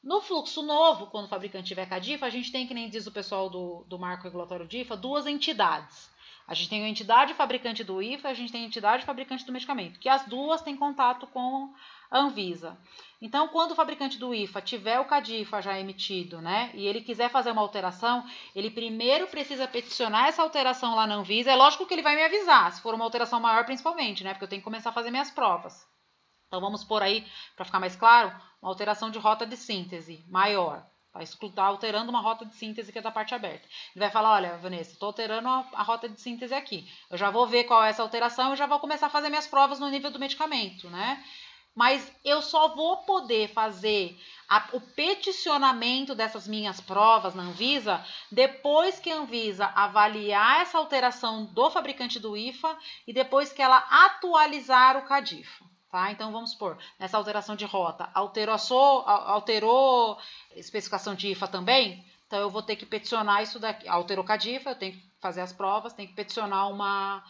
No 0.00 0.20
fluxo 0.20 0.62
novo, 0.62 1.08
quando 1.08 1.24
o 1.24 1.28
fabricante 1.28 1.66
tiver 1.66 1.86
CADIFA, 1.86 2.26
a 2.26 2.30
gente 2.30 2.52
tem, 2.52 2.66
que 2.66 2.74
nem 2.74 2.88
diz 2.88 3.08
o 3.08 3.12
pessoal 3.12 3.50
do, 3.50 3.84
do 3.88 3.98
marco 3.98 4.22
regulatório 4.22 4.68
DIFA, 4.68 4.96
duas 4.96 5.26
entidades. 5.26 6.08
A 6.48 6.54
gente 6.54 6.70
tem 6.70 6.82
a 6.82 6.88
entidade 6.88 7.34
fabricante 7.34 7.84
do 7.84 8.00
IFA, 8.00 8.30
a 8.30 8.34
gente 8.34 8.50
tem 8.50 8.64
a 8.64 8.66
entidade 8.66 9.04
fabricante 9.04 9.44
do 9.44 9.52
medicamento, 9.52 10.00
que 10.00 10.08
as 10.08 10.24
duas 10.24 10.62
têm 10.62 10.74
contato 10.74 11.26
com 11.26 11.74
a 12.10 12.20
Anvisa. 12.20 12.78
Então, 13.20 13.48
quando 13.48 13.72
o 13.72 13.74
fabricante 13.74 14.16
do 14.16 14.32
IFA 14.32 14.62
tiver 14.62 14.98
o 14.98 15.04
CADIFA 15.04 15.60
já 15.60 15.78
emitido, 15.78 16.40
né, 16.40 16.70
e 16.72 16.86
ele 16.86 17.02
quiser 17.02 17.28
fazer 17.28 17.50
uma 17.50 17.60
alteração, 17.60 18.24
ele 18.54 18.70
primeiro 18.70 19.26
precisa 19.26 19.68
peticionar 19.68 20.28
essa 20.28 20.42
alteração 20.42 20.94
lá 20.94 21.06
na 21.06 21.16
Anvisa. 21.16 21.50
É 21.50 21.54
lógico 21.54 21.84
que 21.84 21.92
ele 21.92 22.00
vai 22.00 22.16
me 22.16 22.24
avisar, 22.24 22.72
se 22.72 22.80
for 22.80 22.94
uma 22.94 23.04
alteração 23.04 23.38
maior 23.38 23.66
principalmente, 23.66 24.24
né, 24.24 24.32
porque 24.32 24.44
eu 24.44 24.48
tenho 24.48 24.62
que 24.62 24.64
começar 24.64 24.88
a 24.88 24.94
fazer 24.94 25.10
minhas 25.10 25.30
provas. 25.30 25.86
Então, 26.46 26.62
vamos 26.62 26.82
por 26.82 27.02
aí, 27.02 27.26
para 27.56 27.66
ficar 27.66 27.78
mais 27.78 27.94
claro, 27.94 28.34
uma 28.62 28.70
alteração 28.70 29.10
de 29.10 29.18
rota 29.18 29.44
de 29.44 29.56
síntese 29.56 30.24
maior. 30.30 30.82
Está 31.16 31.48
tá 31.48 31.64
alterando 31.64 32.10
uma 32.10 32.20
rota 32.20 32.44
de 32.44 32.54
síntese 32.54 32.92
que 32.92 32.98
é 32.98 33.02
da 33.02 33.10
parte 33.10 33.34
aberta. 33.34 33.66
Ele 33.94 34.04
vai 34.04 34.10
falar, 34.10 34.34
olha, 34.34 34.56
Vanessa, 34.58 34.92
estou 34.92 35.08
alterando 35.08 35.48
a, 35.48 35.66
a, 35.72 35.82
rota 35.82 36.08
de 36.08 36.20
síntese 36.20 36.54
aqui. 36.54 36.88
Eu 37.10 37.16
já 37.16 37.30
vou 37.30 37.46
ver 37.46 37.64
qual 37.64 37.82
é 37.82 37.90
essa 37.90 38.02
alteração 38.02 38.52
e 38.52 38.56
já 38.56 38.66
vou 38.66 38.78
começar 38.78 39.06
a 39.06 39.10
fazer 39.10 39.28
minhas 39.28 39.46
provas 39.46 39.80
no 39.80 39.88
nível 39.88 40.10
do 40.10 40.18
medicamento, 40.18 40.88
né? 40.90 41.24
Mas 41.74 42.12
eu 42.24 42.42
só 42.42 42.74
vou 42.74 42.98
poder 42.98 43.48
fazer 43.48 44.18
a, 44.48 44.68
o 44.72 44.80
peticionamento 44.80 46.14
dessas 46.14 46.46
minhas 46.46 46.80
provas 46.80 47.34
na 47.34 47.44
Anvisa 47.44 48.04
depois 48.30 48.98
que 48.98 49.10
a 49.10 49.16
Anvisa 49.16 49.66
avaliar 49.66 50.62
essa 50.62 50.78
alteração 50.78 51.44
do 51.46 51.70
fabricante 51.70 52.18
do 52.18 52.36
IFA 52.36 52.76
e 53.06 53.12
depois 53.12 53.52
que 53.52 53.62
ela 53.62 53.78
atualizar 53.78 54.96
o 54.96 55.02
CADIFA. 55.02 55.64
Tá? 55.90 56.12
Então 56.12 56.30
vamos 56.30 56.50
supor, 56.50 56.76
nessa 56.98 57.16
alteração 57.16 57.56
de 57.56 57.64
rota, 57.64 58.10
alterou, 58.12 58.54
alterou 59.06 60.18
especificação 60.54 61.14
de 61.14 61.28
IFA 61.28 61.48
também, 61.48 62.04
então 62.26 62.38
eu 62.38 62.50
vou 62.50 62.62
ter 62.62 62.76
que 62.76 62.84
peticionar 62.84 63.42
isso 63.42 63.58
daqui, 63.58 63.88
alterou 63.88 64.22
CADIFA, 64.22 64.70
eu 64.70 64.74
tenho 64.74 64.92
que 64.92 65.10
fazer 65.18 65.40
as 65.40 65.50
provas, 65.50 65.94
tenho 65.94 66.10
que 66.10 66.14
peticionar 66.14 66.70
uma, 66.70 67.24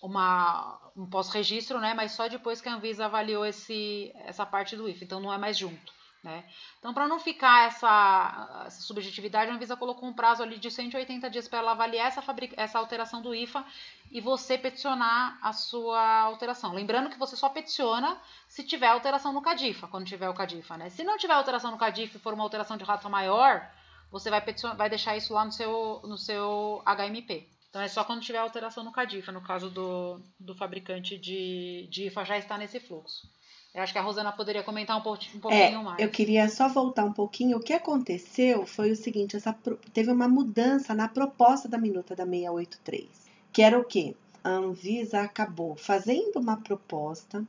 uma 0.00 0.78
um 0.96 1.04
pós-registro, 1.04 1.80
né? 1.80 1.94
Mas 1.94 2.12
só 2.12 2.28
depois 2.28 2.60
que 2.60 2.68
a 2.68 2.74
Anvisa 2.74 3.06
avaliou 3.06 3.44
esse, 3.44 4.12
essa 4.24 4.46
parte 4.46 4.76
do 4.76 4.88
IFA, 4.88 5.04
então 5.04 5.20
não 5.20 5.32
é 5.32 5.36
mais 5.36 5.58
junto. 5.58 5.92
Né? 6.22 6.44
Então, 6.78 6.92
para 6.92 7.06
não 7.06 7.20
ficar 7.20 7.68
essa, 7.68 8.64
essa, 8.66 8.82
subjetividade, 8.82 9.50
a 9.50 9.54
Anvisa 9.54 9.76
colocou 9.76 10.08
um 10.08 10.12
prazo 10.12 10.42
ali 10.42 10.58
de 10.58 10.70
180 10.70 11.30
dias 11.30 11.46
para 11.46 11.60
ela 11.60 11.70
avaliar 11.70 12.08
essa, 12.08 12.22
essa 12.56 12.78
alteração 12.78 13.22
do 13.22 13.34
IFA 13.34 13.64
e 14.10 14.20
você 14.20 14.58
peticionar 14.58 15.38
a 15.40 15.52
sua 15.52 16.00
alteração. 16.22 16.72
Lembrando 16.72 17.10
que 17.10 17.18
você 17.18 17.36
só 17.36 17.48
peticiona 17.48 18.20
se 18.48 18.64
tiver 18.64 18.88
alteração 18.88 19.32
no 19.32 19.42
CADIFA, 19.42 19.86
quando 19.86 20.06
tiver 20.06 20.28
o 20.28 20.34
CADIFA. 20.34 20.76
Né? 20.76 20.90
Se 20.90 21.04
não 21.04 21.16
tiver 21.16 21.34
alteração 21.34 21.70
no 21.70 21.78
CADIFA 21.78 22.16
e 22.16 22.20
for 22.20 22.34
uma 22.34 22.42
alteração 22.42 22.76
de 22.76 22.84
rata 22.84 23.08
maior, 23.08 23.70
você 24.10 24.28
vai, 24.28 24.42
vai 24.76 24.88
deixar 24.88 25.16
isso 25.16 25.32
lá 25.32 25.44
no 25.44 25.52
seu, 25.52 26.00
no 26.04 26.18
seu 26.18 26.82
HMP. 26.84 27.48
Então 27.70 27.82
é 27.82 27.88
só 27.88 28.02
quando 28.04 28.22
tiver 28.22 28.38
alteração 28.38 28.82
no 28.82 28.90
CADIFA, 28.90 29.32
no 29.32 29.42
caso 29.42 29.68
do, 29.68 30.20
do 30.40 30.54
fabricante 30.54 31.18
de, 31.18 31.86
de 31.90 32.06
IFA 32.06 32.24
já 32.24 32.38
está 32.38 32.56
nesse 32.56 32.80
fluxo. 32.80 33.28
Eu 33.76 33.82
acho 33.82 33.92
que 33.92 33.98
a 33.98 34.02
Rosana 34.02 34.32
poderia 34.32 34.62
comentar 34.62 34.96
um, 34.96 35.02
pouquinho, 35.02 35.36
um 35.36 35.40
pouquinho 35.40 35.80
é, 35.80 35.82
mais. 35.82 35.98
Eu 35.98 36.08
queria 36.08 36.48
só 36.48 36.66
voltar 36.66 37.04
um 37.04 37.12
pouquinho. 37.12 37.58
O 37.58 37.60
que 37.60 37.74
aconteceu 37.74 38.64
foi 38.64 38.90
o 38.90 38.96
seguinte: 38.96 39.36
essa, 39.36 39.54
teve 39.92 40.10
uma 40.10 40.26
mudança 40.26 40.94
na 40.94 41.06
proposta 41.06 41.68
da 41.68 41.76
minuta 41.76 42.16
da 42.16 42.24
683. 42.24 43.06
Que 43.52 43.60
era 43.60 43.78
o 43.78 43.84
quê? 43.84 44.16
A 44.42 44.48
Anvisa 44.48 45.20
acabou 45.20 45.76
fazendo 45.76 46.36
uma 46.36 46.56
proposta 46.56 47.44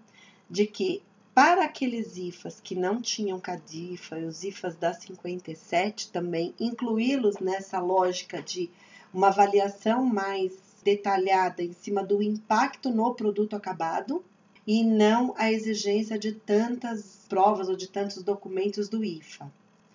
de 0.49 0.67
que 0.67 1.01
para 1.33 1.63
aqueles 1.63 2.17
IFAs 2.17 2.59
que 2.59 2.75
não 2.75 3.01
tinham 3.01 3.39
CADIFA 3.39 4.19
e 4.19 4.25
os 4.25 4.43
IFAs 4.43 4.75
da 4.75 4.93
57 4.93 6.11
também, 6.11 6.53
incluí-los 6.59 7.37
nessa 7.39 7.79
lógica 7.79 8.41
de 8.41 8.69
uma 9.13 9.29
avaliação 9.29 10.03
mais 10.03 10.51
detalhada 10.83 11.63
em 11.63 11.71
cima 11.71 12.03
do 12.03 12.21
impacto 12.21 12.89
no 12.89 13.15
produto 13.15 13.55
acabado 13.55 14.25
e 14.67 14.83
não 14.83 15.33
a 15.37 15.49
exigência 15.49 16.19
de 16.19 16.33
tantas 16.33 17.25
provas 17.29 17.69
ou 17.69 17.77
de 17.77 17.87
tantos 17.87 18.21
documentos 18.21 18.89
do 18.89 19.01
IFA. 19.01 19.49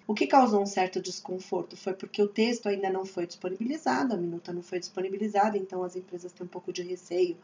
O 0.07 0.15
que 0.15 0.27
causou 0.27 0.63
um 0.63 0.67
certo 0.67 1.01
desconforto 1.01 1.77
foi 1.77 1.93
porque 1.93 2.23
o 2.23 2.27
texto 2.27 2.69
ainda 2.69 2.89
não 2.89 3.05
foi 3.05 3.27
disponibilizado, 3.27 4.15
a 4.15 4.17
minuta 4.17 4.51
não 4.51 4.63
foi 4.63 4.81
disponibilizada, 4.81 5.59
então 5.59 5.85
as 5.85 5.95
empresas 5.95 6.33
têm 6.33 6.47
um 6.47 6.49
pouco 6.49 6.73
de 6.73 6.83
receio 6.83 7.37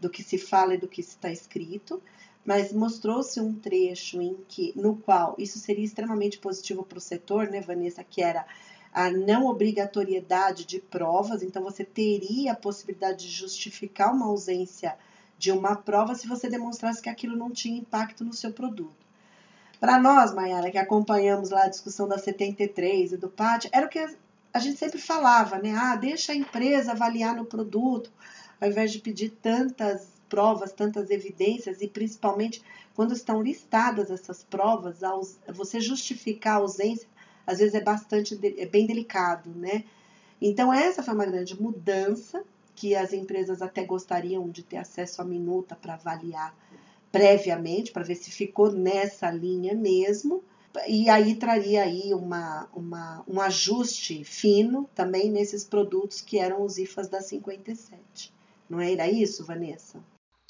do 0.00 0.10
que 0.10 0.24
se 0.24 0.36
fala 0.36 0.74
e 0.74 0.78
do 0.78 0.88
que 0.88 1.00
está 1.00 1.30
escrito, 1.30 2.02
mas 2.44 2.72
mostrou-se 2.72 3.40
um 3.40 3.54
trecho 3.54 4.20
em 4.20 4.36
que, 4.48 4.72
no 4.74 4.96
qual 4.96 5.36
isso 5.38 5.60
seria 5.60 5.84
extremamente 5.84 6.38
positivo 6.38 6.82
para 6.82 6.98
o 6.98 7.00
setor, 7.00 7.48
né, 7.48 7.60
Vanessa, 7.60 8.02
que 8.02 8.20
era 8.20 8.44
a 8.92 9.08
não 9.08 9.46
obrigatoriedade 9.46 10.66
de 10.66 10.80
provas, 10.80 11.42
então 11.42 11.62
você 11.62 11.84
teria 11.84 12.52
a 12.52 12.56
possibilidade 12.56 13.28
de 13.28 13.32
justificar 13.32 14.12
uma 14.12 14.26
ausência 14.26 14.98
de 15.42 15.50
uma 15.50 15.74
prova 15.74 16.14
se 16.14 16.28
você 16.28 16.48
demonstrasse 16.48 17.02
que 17.02 17.08
aquilo 17.08 17.36
não 17.36 17.50
tinha 17.50 17.76
impacto 17.76 18.24
no 18.24 18.32
seu 18.32 18.52
produto. 18.52 19.04
Para 19.80 19.98
nós, 19.98 20.32
Mayara, 20.32 20.70
que 20.70 20.78
acompanhamos 20.78 21.50
lá 21.50 21.64
a 21.64 21.68
discussão 21.68 22.06
da 22.06 22.16
73 22.16 23.10
e 23.10 23.16
do 23.16 23.28
PAT, 23.28 23.68
era 23.72 23.86
o 23.86 23.88
que 23.88 23.98
a 24.54 24.58
gente 24.60 24.78
sempre 24.78 25.00
falava, 25.00 25.58
né? 25.58 25.74
Ah, 25.76 25.96
deixa 25.96 26.30
a 26.30 26.36
empresa 26.36 26.92
avaliar 26.92 27.34
no 27.34 27.44
produto, 27.44 28.12
ao 28.60 28.68
invés 28.68 28.92
de 28.92 29.00
pedir 29.00 29.30
tantas 29.30 30.12
provas, 30.28 30.72
tantas 30.72 31.10
evidências, 31.10 31.82
e 31.82 31.88
principalmente 31.88 32.62
quando 32.94 33.12
estão 33.12 33.42
listadas 33.42 34.12
essas 34.12 34.44
provas, 34.44 35.00
você 35.52 35.80
justificar 35.80 36.54
a 36.54 36.58
ausência, 36.58 37.08
às 37.44 37.58
vezes 37.58 37.74
é 37.74 37.80
bastante, 37.80 38.38
é 38.58 38.66
bem 38.66 38.86
delicado, 38.86 39.50
né? 39.50 39.82
Então, 40.40 40.72
essa 40.72 41.02
foi 41.02 41.14
uma 41.14 41.26
grande 41.26 41.60
mudança 41.60 42.44
que 42.82 42.96
as 42.96 43.12
empresas 43.12 43.62
até 43.62 43.84
gostariam 43.84 44.50
de 44.50 44.60
ter 44.60 44.76
acesso 44.76 45.22
à 45.22 45.24
minuta 45.24 45.76
para 45.76 45.94
avaliar 45.94 46.52
previamente, 47.12 47.92
para 47.92 48.02
ver 48.02 48.16
se 48.16 48.28
ficou 48.28 48.72
nessa 48.72 49.30
linha 49.30 49.72
mesmo. 49.72 50.42
E 50.88 51.08
aí 51.08 51.36
traria 51.36 51.84
aí 51.84 52.12
uma, 52.12 52.68
uma, 52.74 53.22
um 53.28 53.40
ajuste 53.40 54.24
fino 54.24 54.90
também 54.96 55.30
nesses 55.30 55.64
produtos 55.64 56.20
que 56.20 56.40
eram 56.40 56.64
os 56.64 56.76
IFAs 56.76 57.06
da 57.06 57.20
57. 57.20 58.34
Não 58.68 58.80
era 58.80 59.06
isso, 59.06 59.44
Vanessa? 59.44 60.02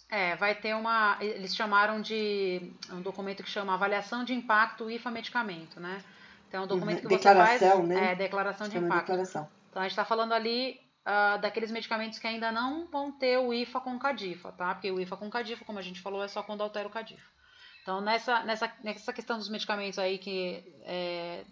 É, 0.08 0.34
vai 0.36 0.54
ter 0.54 0.74
uma. 0.74 1.18
Eles 1.20 1.54
chamaram 1.54 2.00
de 2.00 2.72
um 2.90 3.02
documento 3.02 3.42
que 3.42 3.50
chama 3.50 3.74
Avaliação 3.74 4.24
de 4.24 4.32
Impacto 4.32 4.90
IFA 4.90 5.10
Medicamento, 5.10 5.78
né? 5.78 6.02
Então, 6.48 6.62
é 6.62 6.64
um 6.64 6.66
documento 6.66 7.02
uhum. 7.02 7.08
que 7.10 7.16
declaração, 7.16 7.58
você 7.58 7.76
faz. 7.76 7.88
Né? 7.88 8.12
É, 8.12 8.14
declaração 8.14 8.68
de 8.70 8.78
impacto. 8.78 9.00
Declaração. 9.00 9.48
Então, 9.68 9.82
a 9.82 9.84
gente 9.84 9.92
está 9.92 10.04
falando 10.06 10.32
ali 10.32 10.80
uh, 11.06 11.40
daqueles 11.40 11.70
medicamentos 11.70 12.18
que 12.18 12.26
ainda 12.26 12.50
não 12.50 12.86
vão 12.86 13.12
ter 13.12 13.38
o 13.38 13.52
IFA 13.52 13.80
com 13.80 13.98
CADIFA, 13.98 14.52
tá? 14.52 14.74
Porque 14.74 14.90
o 14.90 15.00
IFA 15.00 15.16
com 15.16 15.30
CADIFA, 15.30 15.64
como 15.64 15.78
a 15.78 15.82
gente 15.82 16.00
falou, 16.00 16.22
é 16.22 16.28
só 16.28 16.42
quando 16.42 16.62
altera 16.62 16.88
o 16.88 16.90
CADIFA. 16.90 17.30
Então, 17.82 18.00
nessa, 18.00 18.42
nessa, 18.44 18.72
nessa 18.82 19.12
questão 19.12 19.38
dos 19.38 19.48
medicamentos 19.48 19.98
aí 19.98 20.18
que 20.18 20.62
é, 20.84 21.44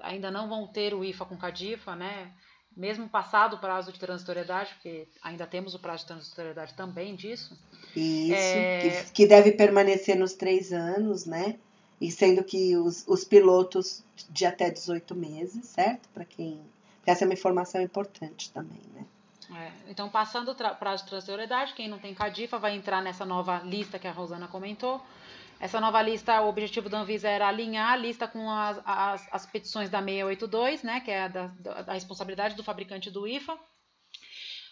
ainda 0.00 0.30
não 0.30 0.48
vão 0.48 0.66
ter 0.66 0.94
o 0.94 1.04
IFA 1.04 1.24
com 1.24 1.36
CADIFA, 1.36 1.96
né? 1.96 2.32
Mesmo 2.76 3.08
passado 3.08 3.56
o 3.56 3.58
prazo 3.58 3.92
de 3.92 3.98
transitoriedade, 3.98 4.74
porque 4.74 5.08
ainda 5.22 5.46
temos 5.46 5.74
o 5.74 5.78
prazo 5.80 6.02
de 6.02 6.08
transitoriedade 6.08 6.74
também 6.74 7.16
disso. 7.16 7.58
Isso, 7.96 8.34
é... 8.34 9.02
que, 9.04 9.12
que 9.12 9.26
deve 9.26 9.52
permanecer 9.52 10.16
nos 10.16 10.34
três 10.34 10.72
anos, 10.72 11.24
né? 11.24 11.58
E 12.00 12.12
sendo 12.12 12.44
que 12.44 12.76
os, 12.76 13.04
os 13.08 13.24
pilotos 13.24 14.04
de 14.30 14.46
até 14.46 14.70
18 14.70 15.16
meses, 15.16 15.66
certo? 15.66 16.08
Para 16.10 16.24
quem 16.24 16.60
essa 17.10 17.24
é 17.24 17.26
uma 17.26 17.34
informação 17.34 17.80
importante 17.80 18.52
também, 18.52 18.82
né? 18.94 19.06
É, 19.56 19.90
então, 19.90 20.10
passando 20.10 20.50
o 20.50 20.54
prazo 20.54 21.04
de 21.04 21.08
transitoriedade, 21.08 21.72
quem 21.72 21.88
não 21.88 21.98
tem 21.98 22.14
CADIFA 22.14 22.58
vai 22.58 22.74
entrar 22.76 23.00
nessa 23.00 23.24
nova 23.24 23.62
lista 23.64 23.98
que 23.98 24.06
a 24.06 24.12
Rosana 24.12 24.46
comentou. 24.46 25.00
Essa 25.58 25.80
nova 25.80 26.00
lista, 26.02 26.40
o 26.42 26.48
objetivo 26.48 26.88
da 26.88 27.00
Anvisa 27.00 27.28
era 27.28 27.48
alinhar 27.48 27.92
a 27.92 27.96
lista 27.96 28.28
com 28.28 28.48
as, 28.50 28.78
as, 28.84 29.28
as 29.32 29.46
petições 29.46 29.88
da 29.88 30.02
682, 30.02 30.82
né, 30.82 31.00
que 31.00 31.10
é 31.10 31.22
a 31.22 31.28
da, 31.28 31.46
da 31.82 31.92
responsabilidade 31.94 32.54
do 32.54 32.62
fabricante 32.62 33.10
do 33.10 33.26
IFA, 33.26 33.58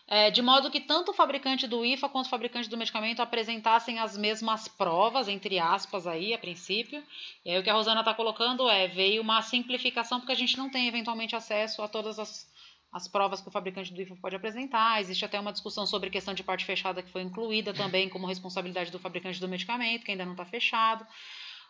é, 0.09 0.31
de 0.31 0.41
modo 0.41 0.71
que 0.71 0.81
tanto 0.81 1.11
o 1.11 1.15
fabricante 1.15 1.67
do 1.67 1.85
IFA 1.85 2.09
quanto 2.09 2.27
o 2.27 2.31
fabricante 2.31 2.69
do 2.69 2.77
medicamento 2.77 3.21
apresentassem 3.21 3.99
as 3.99 4.17
mesmas 4.17 4.69
provas, 4.69 5.27
entre 5.27 5.59
aspas, 5.59 6.07
aí, 6.07 6.33
a 6.33 6.39
princípio. 6.39 7.03
E 7.45 7.51
aí 7.51 7.59
o 7.59 7.63
que 7.63 7.71
a 7.71 7.73
Rosana 7.73 8.01
está 8.01 8.15
colocando 8.15 8.71
é, 8.71 8.87
veio 8.87 9.21
uma 9.21 9.43
simplificação, 9.43 10.21
porque 10.21 10.33
a 10.33 10.37
gente 10.37 10.57
não 10.57 10.71
tem 10.71 10.87
eventualmente 10.87 11.35
acesso 11.35 11.83
a 11.83 11.89
todas 11.89 12.21
as, 12.21 12.49
as 12.93 13.09
provas 13.09 13.41
que 13.41 13.49
o 13.49 13.51
fabricante 13.51 13.93
do 13.93 14.01
IFA 14.01 14.17
pode 14.23 14.37
apresentar. 14.37 15.01
Existe 15.01 15.25
até 15.25 15.41
uma 15.41 15.53
discussão 15.53 15.85
sobre 15.85 16.09
questão 16.09 16.35
de 16.35 16.45
parte 16.45 16.65
fechada 16.65 17.03
que 17.03 17.11
foi 17.11 17.23
incluída 17.23 17.75
também 17.75 18.09
como 18.09 18.29
responsabilidade 18.29 18.93
do 18.93 19.01
fabricante 19.01 19.41
do 19.41 19.49
medicamento, 19.49 20.05
que 20.05 20.13
ainda 20.13 20.25
não 20.25 20.33
está 20.33 20.45
fechado. 20.45 21.05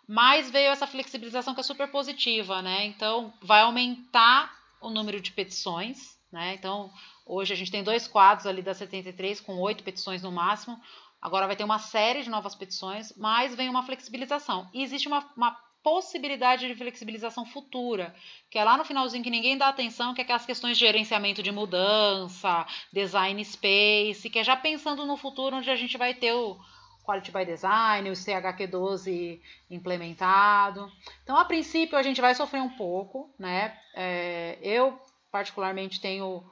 Mas 0.07 0.51
veio 0.51 0.71
essa 0.71 0.87
flexibilização 0.87 1.55
que 1.55 1.61
é 1.61 1.65
super 1.65 1.89
positiva, 1.89 2.61
né? 2.61 2.85
Então, 2.85 3.33
vai 3.41 3.63
aumentar 3.63 4.55
o 4.81 4.91
número 4.91 5.21
de 5.21 5.33
petições, 5.33 6.17
né? 6.37 6.55
Então, 6.55 6.93
Hoje 7.29 7.53
a 7.53 7.57
gente 7.57 7.73
tem 7.73 7.83
dois 7.83 8.07
quadros 8.07 8.47
ali 8.47 8.63
da 8.63 8.73
73 8.73 9.41
com 9.41 9.59
oito 9.59 9.83
petições 9.83 10.23
no 10.23 10.31
máximo. 10.31 10.81
Agora 11.21 11.49
vai 11.49 11.57
ter 11.57 11.65
uma 11.65 11.81
série 11.81 12.23
de 12.23 12.31
novas 12.31 12.55
petições, 12.55 13.13
mas 13.17 13.53
vem 13.53 13.69
uma 13.69 13.83
flexibilização. 13.83 14.71
E 14.73 14.81
existe 14.81 15.09
uma, 15.09 15.29
uma 15.37 15.51
possibilidade 15.83 16.69
de 16.69 16.75
flexibilização 16.77 17.45
futura, 17.45 18.15
que 18.49 18.61
é 18.61 18.65
lá 18.65 18.77
no 18.77 18.85
finalzinho 18.85 19.25
que 19.25 19.31
ninguém 19.31 19.59
dá 19.59 19.69
atenção, 19.69 20.15
que 20.15 20.21
é 20.21 20.25
aquelas 20.25 20.47
questões 20.47 20.79
de 20.79 20.85
gerenciamento 20.85 21.43
de 21.43 21.51
mudança, 21.51 22.65
design 22.93 23.45
space, 23.45 24.31
que 24.31 24.39
é 24.39 24.45
já 24.45 24.57
pensando 24.57 25.05
no 25.05 25.17
futuro 25.17 25.57
onde 25.57 25.69
a 25.69 25.75
gente 25.77 25.99
vai 25.99 26.15
ter 26.15 26.33
o 26.33 26.57
Quality 27.05 27.33
by 27.33 27.45
Design, 27.45 28.09
o 28.09 28.13
CHQ12 28.13 29.41
implementado. 29.69 30.93
Então, 31.25 31.37
a 31.37 31.45
princípio, 31.45 31.99
a 31.99 32.03
gente 32.05 32.21
vai 32.21 32.37
sofrer 32.37 32.63
um 32.63 32.71
pouco, 32.71 33.35
né? 33.37 33.77
É, 33.95 34.59
eu, 34.63 35.01
particularmente, 35.31 36.01
tenho 36.01 36.45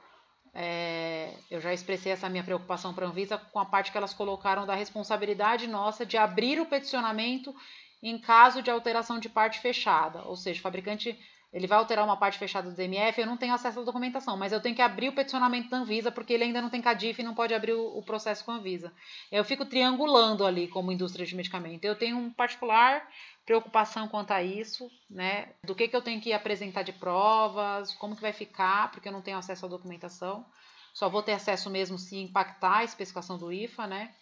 é, 0.57 1.33
eu 1.51 1.59
já 1.59 1.73
expressei 1.73 2.13
essa 2.13 2.29
minha 2.29 2.43
preocupação 2.43 2.93
para 2.93 3.05
a 3.05 3.09
Anvisa 3.09 3.37
com 3.37 3.59
a 3.59 3.65
parte 3.65 3.91
que 3.91 3.97
elas 3.97 4.13
colocaram 4.13 4.65
da 4.65 4.73
responsabilidade 4.73 5.67
nossa 5.67 6.05
de 6.05 6.15
abrir 6.15 6.61
o 6.61 6.65
peticionamento 6.65 7.53
em 8.01 8.17
caso 8.17 8.61
de 8.61 8.71
alteração 8.71 9.19
de 9.19 9.27
parte 9.27 9.59
fechada, 9.59 10.21
ou 10.23 10.37
seja, 10.37 10.59
o 10.59 10.63
fabricante 10.63 11.19
ele 11.53 11.67
vai 11.67 11.77
alterar 11.77 12.03
uma 12.03 12.17
parte 12.17 12.37
fechada 12.37 12.69
do 12.69 12.75
DMF, 12.75 13.19
eu 13.19 13.25
não 13.25 13.37
tenho 13.37 13.53
acesso 13.53 13.79
à 13.79 13.83
documentação, 13.83 14.35
mas 14.35 14.51
eu 14.51 14.59
tenho 14.59 14.75
que 14.75 14.81
abrir 14.81 15.09
o 15.09 15.13
peticionamento 15.13 15.69
da 15.69 15.77
Anvisa, 15.77 16.11
porque 16.11 16.33
ele 16.33 16.43
ainda 16.43 16.61
não 16.61 16.69
tem 16.69 16.81
CADIF 16.81 17.21
e 17.21 17.23
não 17.23 17.33
pode 17.33 17.53
abrir 17.53 17.73
o, 17.73 18.01
processo 18.01 18.43
com 18.43 18.51
a 18.51 18.55
Anvisa. 18.55 18.91
Eu 19.31 19.43
fico 19.45 19.65
triangulando 19.65 20.45
ali 20.45 20.67
como 20.67 20.91
indústria 20.91 21.25
de 21.25 21.35
medicamento. 21.35 21.85
Eu 21.85 21.95
tenho 21.95 22.17
um 22.17 22.29
particular 22.29 23.07
preocupação 23.45 24.07
quanto 24.07 24.31
a 24.31 24.43
isso, 24.43 24.89
né? 25.09 25.49
Do 25.63 25.75
que, 25.75 25.87
que 25.87 25.95
eu 25.95 26.01
tenho 26.01 26.19
que 26.19 26.33
apresentar 26.33 26.81
de 26.81 26.91
provas, 26.91 27.93
como 27.93 28.15
que 28.15 28.21
vai 28.21 28.33
ficar, 28.33 28.91
porque 28.91 29.07
eu 29.07 29.13
não 29.13 29.21
tenho 29.21 29.37
acesso 29.37 29.65
à 29.65 29.69
documentação. 29.69 30.45
Só 30.93 31.09
vou 31.09 31.21
ter 31.21 31.33
acesso 31.33 31.69
mesmo 31.69 31.97
se 31.97 32.17
impactar 32.17 32.77
a 32.77 32.83
especificação 32.83 33.37
do 33.37 33.51
IFA, 33.51 33.85
né? 33.85 34.13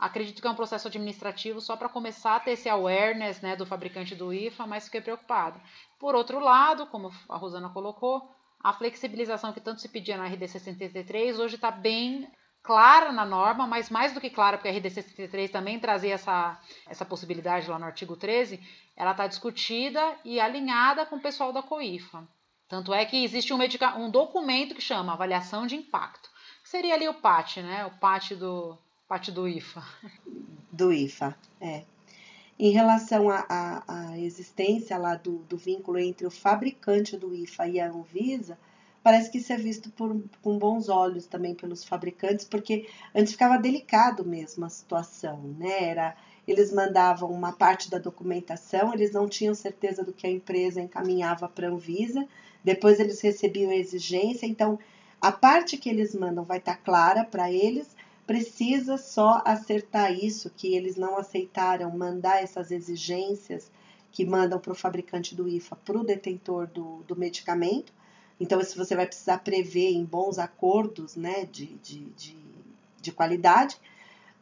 Acredito 0.00 0.40
que 0.40 0.48
é 0.48 0.50
um 0.50 0.54
processo 0.54 0.88
administrativo 0.88 1.60
só 1.60 1.76
para 1.76 1.86
começar 1.86 2.36
a 2.36 2.40
ter 2.40 2.52
esse 2.52 2.70
awareness 2.70 3.42
né, 3.42 3.54
do 3.54 3.66
fabricante 3.66 4.14
do 4.14 4.32
IFA, 4.32 4.66
mas 4.66 4.86
fiquei 4.86 5.02
preocupada. 5.02 5.60
Por 5.98 6.14
outro 6.14 6.40
lado, 6.40 6.86
como 6.86 7.12
a 7.28 7.36
Rosana 7.36 7.68
colocou, 7.68 8.26
a 8.58 8.72
flexibilização 8.72 9.52
que 9.52 9.60
tanto 9.60 9.82
se 9.82 9.90
pedia 9.90 10.16
na 10.16 10.26
RD 10.26 10.48
63 10.48 11.38
hoje 11.38 11.56
está 11.56 11.70
bem 11.70 12.26
clara 12.62 13.12
na 13.12 13.26
norma, 13.26 13.66
mas 13.66 13.90
mais 13.90 14.14
do 14.14 14.22
que 14.22 14.30
clara, 14.30 14.56
porque 14.56 14.70
a 14.70 14.72
RD 14.72 14.88
63 14.88 15.50
também 15.50 15.78
trazia 15.78 16.14
essa, 16.14 16.58
essa 16.88 17.04
possibilidade 17.04 17.68
lá 17.68 17.78
no 17.78 17.84
artigo 17.84 18.16
13, 18.16 18.58
ela 18.96 19.10
está 19.10 19.26
discutida 19.26 20.16
e 20.24 20.40
alinhada 20.40 21.04
com 21.04 21.16
o 21.16 21.22
pessoal 21.22 21.52
da 21.52 21.62
COIFA. 21.62 22.26
Tanto 22.66 22.94
é 22.94 23.04
que 23.04 23.22
existe 23.22 23.52
um, 23.52 23.58
um 23.98 24.10
documento 24.10 24.74
que 24.74 24.80
chama 24.80 25.12
Avaliação 25.12 25.66
de 25.66 25.76
Impacto, 25.76 26.30
que 26.62 26.70
seria 26.70 26.94
ali 26.94 27.06
o 27.06 27.14
PAT, 27.14 27.58
né? 27.58 27.84
O 27.84 27.98
PAT 27.98 28.34
do, 28.34 28.78
PAT 29.10 29.32
do 29.32 29.48
IFA. 29.48 29.82
Do 30.70 30.92
IFA, 30.92 31.36
é. 31.60 31.82
Em 32.56 32.70
relação 32.70 33.28
à 33.28 34.14
existência 34.18 34.96
lá 34.96 35.16
do, 35.16 35.38
do 35.48 35.56
vínculo 35.56 35.98
entre 35.98 36.24
o 36.28 36.30
fabricante 36.30 37.16
do 37.16 37.34
IFA 37.34 37.66
e 37.66 37.80
a 37.80 37.90
Anvisa, 37.90 38.56
parece 39.02 39.28
que 39.28 39.38
isso 39.38 39.52
é 39.52 39.56
visto 39.56 39.90
por, 39.90 40.16
com 40.40 40.56
bons 40.56 40.88
olhos 40.88 41.26
também 41.26 41.56
pelos 41.56 41.82
fabricantes, 41.82 42.44
porque 42.44 42.88
antes 43.12 43.32
ficava 43.32 43.58
delicado 43.58 44.24
mesmo 44.24 44.64
a 44.64 44.68
situação, 44.68 45.40
né? 45.58 45.88
Era, 45.88 46.16
eles 46.46 46.72
mandavam 46.72 47.32
uma 47.32 47.50
parte 47.50 47.90
da 47.90 47.98
documentação, 47.98 48.94
eles 48.94 49.10
não 49.10 49.28
tinham 49.28 49.56
certeza 49.56 50.04
do 50.04 50.12
que 50.12 50.28
a 50.28 50.30
empresa 50.30 50.80
encaminhava 50.80 51.48
para 51.48 51.66
a 51.66 51.72
Anvisa, 51.72 52.24
depois 52.62 53.00
eles 53.00 53.20
recebiam 53.20 53.72
a 53.72 53.76
exigência, 53.76 54.46
então 54.46 54.78
a 55.20 55.32
parte 55.32 55.76
que 55.76 55.88
eles 55.88 56.14
mandam 56.14 56.44
vai 56.44 56.58
estar 56.58 56.76
tá 56.76 56.80
clara 56.80 57.24
para 57.24 57.50
eles, 57.50 57.96
precisa 58.26 58.96
só 58.96 59.42
acertar 59.44 60.12
isso, 60.12 60.50
que 60.56 60.74
eles 60.74 60.96
não 60.96 61.18
aceitaram 61.18 61.90
mandar 61.90 62.42
essas 62.42 62.70
exigências 62.70 63.70
que 64.12 64.24
mandam 64.24 64.58
para 64.58 64.72
o 64.72 64.76
fabricante 64.76 65.34
do 65.34 65.48
IFA 65.48 65.76
para 65.76 65.98
o 65.98 66.04
detentor 66.04 66.66
do, 66.66 67.02
do 67.06 67.16
medicamento. 67.16 67.92
Então, 68.38 68.60
isso 68.60 68.76
você 68.76 68.96
vai 68.96 69.06
precisar 69.06 69.38
prever 69.38 69.90
em 69.90 70.04
bons 70.04 70.38
acordos 70.38 71.16
né, 71.16 71.46
de, 71.50 71.66
de, 71.82 72.06
de, 72.16 72.36
de 73.00 73.12
qualidade. 73.12 73.76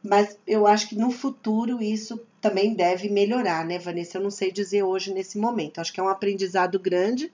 Mas 0.03 0.39
eu 0.47 0.67
acho 0.67 0.89
que 0.89 0.95
no 0.97 1.11
futuro 1.11 1.83
isso 1.83 2.21
também 2.41 2.75
deve 2.75 3.09
melhorar, 3.11 3.65
né, 3.65 3.79
Vanessa? 3.79 4.19
Eu 4.19 4.23
não 4.23 4.31
sei 4.31 4.53
dizer 4.53 4.85
hoje 4.85 5.13
nesse 5.13 5.39
momento. 5.39 5.81
Acho 5.81 5.93
que 5.93 6.01
é 6.01 6.03
um 6.03 6.09
aprendizado 6.09 6.79
grande 6.79 7.33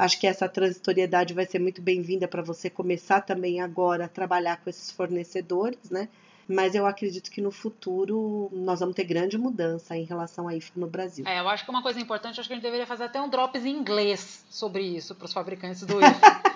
Acho 0.00 0.18
que 0.18 0.26
essa 0.26 0.48
transitoriedade 0.48 1.34
vai 1.34 1.44
ser 1.44 1.58
muito 1.58 1.82
bem-vinda 1.82 2.26
para 2.26 2.40
você 2.40 2.70
começar 2.70 3.20
também 3.20 3.60
agora 3.60 4.06
a 4.06 4.08
trabalhar 4.08 4.56
com 4.56 4.70
esses 4.70 4.90
fornecedores, 4.90 5.90
né? 5.90 6.08
Mas 6.48 6.74
eu 6.74 6.86
acredito 6.86 7.30
que 7.30 7.42
no 7.42 7.50
futuro 7.50 8.48
nós 8.50 8.80
vamos 8.80 8.94
ter 8.96 9.04
grande 9.04 9.36
mudança 9.36 9.94
em 9.94 10.04
relação 10.04 10.48
a 10.48 10.56
IFA 10.56 10.72
no 10.76 10.86
Brasil. 10.86 11.26
É, 11.28 11.38
eu 11.38 11.46
acho 11.50 11.66
que 11.66 11.70
uma 11.70 11.82
coisa 11.82 12.00
importante, 12.00 12.40
acho 12.40 12.48
que 12.48 12.54
a 12.54 12.56
gente 12.56 12.62
deveria 12.62 12.86
fazer 12.86 13.04
até 13.04 13.20
um 13.20 13.28
drops 13.28 13.66
em 13.66 13.76
inglês 13.76 14.42
sobre 14.48 14.82
isso 14.82 15.14
para 15.14 15.26
os 15.26 15.34
fabricantes 15.34 15.82
do 15.82 16.00
IFA. 16.00 16.40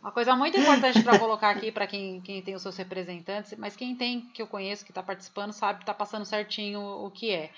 Uma 0.00 0.10
coisa 0.10 0.34
muito 0.34 0.58
importante 0.58 1.00
para 1.00 1.16
colocar 1.16 1.50
aqui 1.50 1.70
para 1.70 1.86
quem, 1.86 2.20
quem 2.22 2.42
tem 2.42 2.56
os 2.56 2.62
seus 2.62 2.76
representantes, 2.76 3.54
mas 3.56 3.76
quem 3.76 3.94
tem 3.94 4.22
que 4.22 4.42
eu 4.42 4.48
conheço 4.48 4.84
que 4.84 4.90
está 4.90 5.00
participando 5.00 5.52
sabe, 5.52 5.80
está 5.80 5.94
passando 5.94 6.24
certinho 6.24 6.80
o 6.80 7.08
que 7.08 7.30
é. 7.30 7.50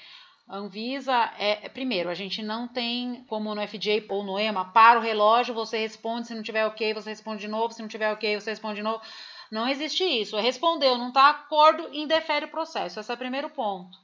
A 0.46 0.58
Anvisa 0.58 1.32
é, 1.38 1.68
primeiro, 1.70 2.10
a 2.10 2.14
gente 2.14 2.42
não 2.42 2.68
tem 2.68 3.24
como 3.28 3.54
no 3.54 3.66
FJ 3.66 4.06
ou 4.10 4.22
no 4.22 4.38
EMA, 4.38 4.72
para 4.72 4.98
o 4.98 5.02
relógio, 5.02 5.54
você 5.54 5.78
responde, 5.78 6.26
se 6.26 6.34
não 6.34 6.42
tiver 6.42 6.66
ok, 6.66 6.92
você 6.92 7.10
responde 7.10 7.40
de 7.40 7.48
novo, 7.48 7.72
se 7.72 7.80
não 7.80 7.88
tiver 7.88 8.12
ok, 8.12 8.38
você 8.38 8.50
responde 8.50 8.76
de 8.76 8.82
novo. 8.82 9.02
Não 9.50 9.68
existe 9.68 10.04
isso. 10.04 10.36
Respondeu, 10.36 10.98
não 10.98 11.08
está 11.08 11.30
acordo, 11.30 11.88
indefere 11.92 12.44
o 12.44 12.50
processo. 12.50 13.00
Esse 13.00 13.10
é 13.10 13.14
o 13.14 13.18
primeiro 13.18 13.48
ponto. 13.48 13.96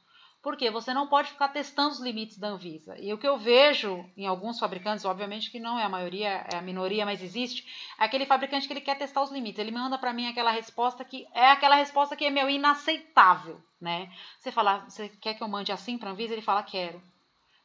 Porque 0.42 0.70
você 0.70 0.94
não 0.94 1.06
pode 1.06 1.28
ficar 1.28 1.48
testando 1.48 1.90
os 1.90 2.00
limites 2.00 2.38
da 2.38 2.48
Anvisa. 2.48 2.96
E 2.98 3.12
o 3.12 3.18
que 3.18 3.28
eu 3.28 3.36
vejo 3.36 4.08
em 4.16 4.26
alguns 4.26 4.58
fabricantes, 4.58 5.04
obviamente 5.04 5.50
que 5.50 5.60
não 5.60 5.78
é 5.78 5.84
a 5.84 5.88
maioria, 5.88 6.46
é 6.50 6.56
a 6.56 6.62
minoria, 6.62 7.04
mas 7.04 7.22
existe, 7.22 7.66
é 7.98 8.04
aquele 8.04 8.24
fabricante 8.24 8.66
que 8.66 8.72
ele 8.72 8.80
quer 8.80 8.96
testar 8.96 9.22
os 9.22 9.30
limites. 9.30 9.58
Ele 9.58 9.70
manda 9.70 9.98
para 9.98 10.12
mim 10.12 10.28
aquela 10.28 10.50
resposta 10.50 11.04
que 11.04 11.26
é 11.34 11.50
aquela 11.50 11.76
resposta 11.76 12.16
que 12.16 12.24
é 12.24 12.30
meu 12.30 12.48
inaceitável, 12.48 13.60
né? 13.80 14.10
Você 14.38 14.50
fala, 14.50 14.78
você 14.88 15.08
quer 15.08 15.34
que 15.34 15.42
eu 15.42 15.48
mande 15.48 15.72
assim 15.72 15.98
para 15.98 16.08
a 16.08 16.12
Anvisa? 16.12 16.32
Ele 16.32 16.42
fala, 16.42 16.62
quero. 16.62 17.02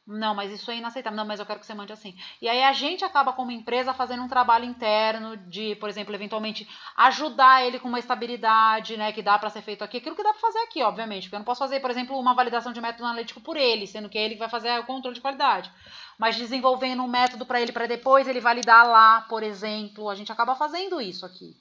Não, 0.06 0.36
mas 0.36 0.52
isso 0.52 0.70
é 0.70 0.76
inaceitável. 0.76 1.16
Não, 1.16 1.24
mas 1.26 1.40
eu 1.40 1.46
quero 1.46 1.58
que 1.58 1.66
você 1.66 1.74
mande 1.74 1.92
assim. 1.92 2.14
E 2.40 2.48
aí 2.48 2.62
a 2.62 2.72
gente 2.72 3.04
acaba 3.04 3.32
como 3.32 3.50
empresa 3.50 3.92
fazendo 3.92 4.22
um 4.22 4.28
trabalho 4.28 4.64
interno 4.64 5.36
de, 5.36 5.74
por 5.76 5.88
exemplo, 5.88 6.14
eventualmente 6.14 6.68
ajudar 6.96 7.66
ele 7.66 7.80
com 7.80 7.88
uma 7.88 7.98
estabilidade, 7.98 8.96
né, 8.96 9.12
que 9.12 9.20
dá 9.20 9.36
para 9.36 9.50
ser 9.50 9.62
feito 9.62 9.82
aqui. 9.82 9.96
Aquilo 9.96 10.14
que 10.14 10.22
dá 10.22 10.30
para 10.30 10.40
fazer 10.40 10.60
aqui, 10.60 10.80
obviamente, 10.80 11.24
porque 11.24 11.34
eu 11.34 11.40
não 11.40 11.44
posso 11.44 11.58
fazer, 11.58 11.80
por 11.80 11.90
exemplo, 11.90 12.16
uma 12.16 12.34
validação 12.34 12.72
de 12.72 12.80
método 12.80 13.04
analítico 13.04 13.40
por 13.40 13.56
ele, 13.56 13.84
sendo 13.84 14.08
que 14.08 14.16
ele 14.16 14.36
vai 14.36 14.48
fazer 14.48 14.78
o 14.78 14.84
controle 14.84 15.16
de 15.16 15.20
qualidade. 15.20 15.72
Mas 16.16 16.36
desenvolvendo 16.36 17.02
um 17.02 17.08
método 17.08 17.44
para 17.44 17.60
ele 17.60 17.72
para 17.72 17.86
depois 17.86 18.28
ele 18.28 18.40
validar 18.40 18.86
lá, 18.86 19.22
por 19.22 19.42
exemplo, 19.42 20.08
a 20.08 20.14
gente 20.14 20.30
acaba 20.30 20.54
fazendo 20.54 21.00
isso 21.00 21.26
aqui. 21.26 21.56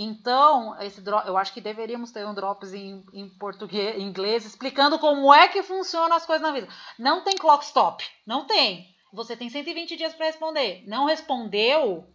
Então, 0.00 0.80
esse 0.80 1.02
eu 1.26 1.36
acho 1.36 1.52
que 1.52 1.60
deveríamos 1.60 2.12
ter 2.12 2.24
um 2.24 2.32
drops 2.32 2.72
em, 2.72 3.04
em 3.12 3.28
português, 3.28 3.96
em 3.96 4.02
inglês, 4.02 4.46
explicando 4.46 4.96
como 4.96 5.34
é 5.34 5.48
que 5.48 5.60
funcionam 5.60 6.16
as 6.16 6.24
coisas 6.24 6.40
na 6.40 6.52
vida. 6.52 6.68
Não 6.96 7.24
tem 7.24 7.34
clock 7.34 7.64
stop, 7.64 8.04
não 8.24 8.46
tem. 8.46 8.94
Você 9.12 9.36
tem 9.36 9.50
120 9.50 9.96
dias 9.96 10.14
para 10.14 10.26
responder. 10.26 10.84
Não 10.86 11.06
respondeu, 11.06 12.06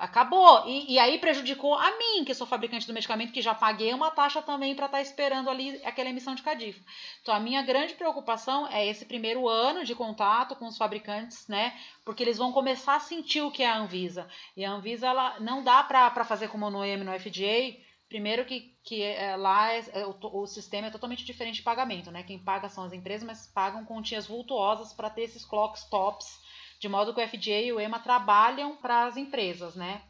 acabou. 0.00 0.66
E, 0.66 0.94
e, 0.94 0.98
aí 0.98 1.18
prejudicou 1.18 1.74
a 1.74 1.90
mim, 1.98 2.24
que 2.24 2.34
sou 2.34 2.46
fabricante 2.46 2.86
do 2.86 2.94
medicamento, 2.94 3.32
que 3.32 3.42
já 3.42 3.54
paguei 3.54 3.92
uma 3.92 4.10
taxa 4.10 4.40
também 4.40 4.74
para 4.74 4.86
estar 4.86 4.98
tá 4.98 5.02
esperando 5.02 5.50
ali 5.50 5.80
aquela 5.84 6.08
emissão 6.08 6.34
de 6.34 6.42
CADIF. 6.42 6.82
Então, 7.22 7.34
a 7.34 7.38
minha 7.38 7.62
grande 7.62 7.94
preocupação 7.94 8.66
é 8.68 8.86
esse 8.86 9.04
primeiro 9.04 9.46
ano 9.46 9.84
de 9.84 9.94
contato 9.94 10.56
com 10.56 10.66
os 10.66 10.78
fabricantes, 10.78 11.46
né? 11.46 11.78
Porque 12.04 12.22
eles 12.22 12.38
vão 12.38 12.50
começar 12.50 12.96
a 12.96 13.00
sentir 13.00 13.42
o 13.42 13.50
que 13.50 13.62
é 13.62 13.68
a 13.68 13.78
Anvisa. 13.78 14.26
E 14.56 14.64
a 14.64 14.72
Anvisa, 14.72 15.06
ela 15.06 15.38
não 15.38 15.62
dá 15.62 15.82
para 15.82 16.24
fazer 16.24 16.48
como 16.48 16.70
no 16.70 16.84
EM 16.84 17.04
no 17.04 17.12
FDA. 17.12 17.78
Primeiro 18.08 18.44
que, 18.44 18.74
que 18.82 19.02
é, 19.02 19.36
lá 19.36 19.72
é, 19.72 19.84
é, 19.92 20.06
o, 20.06 20.16
o, 20.20 20.46
sistema 20.46 20.88
é 20.88 20.90
totalmente 20.90 21.24
diferente 21.24 21.56
de 21.56 21.62
pagamento, 21.62 22.10
né? 22.10 22.24
Quem 22.24 22.38
paga 22.42 22.68
são 22.68 22.82
as 22.84 22.92
empresas, 22.92 23.24
mas 23.24 23.46
pagam 23.46 23.84
quantias 23.84 24.26
vultuosas 24.26 24.92
para 24.92 25.10
ter 25.10 25.22
esses 25.22 25.44
clock 25.44 25.78
stops 25.78 26.40
de 26.80 26.88
modo 26.88 27.12
que 27.12 27.20
o 27.22 27.28
FDA 27.28 27.60
e 27.60 27.72
o 27.72 27.78
EMA 27.78 27.98
trabalham 28.00 28.74
para 28.74 29.04
as 29.04 29.18
empresas, 29.18 29.76
né? 29.76 30.00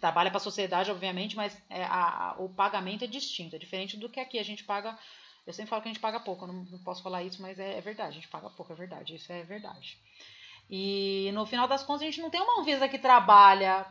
Trabalha 0.00 0.30
para 0.30 0.36
a 0.36 0.40
sociedade, 0.40 0.92
obviamente, 0.92 1.34
mas 1.34 1.60
é, 1.68 1.82
a, 1.82 2.30
a, 2.30 2.36
o 2.38 2.48
pagamento 2.48 3.02
é 3.02 3.08
distinto, 3.08 3.56
é 3.56 3.58
diferente 3.58 3.96
do 3.96 4.08
que 4.08 4.20
aqui 4.20 4.38
a 4.38 4.44
gente 4.44 4.62
paga. 4.62 4.96
Eu 5.44 5.52
sempre 5.52 5.70
falo 5.70 5.82
que 5.82 5.88
a 5.88 5.92
gente 5.92 6.00
paga 6.00 6.20
pouco, 6.20 6.46
não, 6.46 6.54
não 6.54 6.78
posso 6.84 7.02
falar 7.02 7.24
isso, 7.24 7.42
mas 7.42 7.58
é, 7.58 7.76
é, 7.76 7.80
verdade, 7.80 8.10
a 8.10 8.14
gente 8.14 8.28
paga 8.28 8.48
pouco, 8.48 8.72
é 8.72 8.76
verdade, 8.76 9.16
isso 9.16 9.32
é 9.32 9.42
verdade. 9.42 9.98
E 10.70 11.30
no 11.34 11.44
final 11.46 11.66
das 11.66 11.82
contas, 11.82 12.02
a 12.02 12.04
gente 12.04 12.20
não 12.20 12.30
tem 12.30 12.40
uma 12.40 12.60
Anvisa 12.60 12.88
que 12.88 12.98
trabalha 12.98 13.84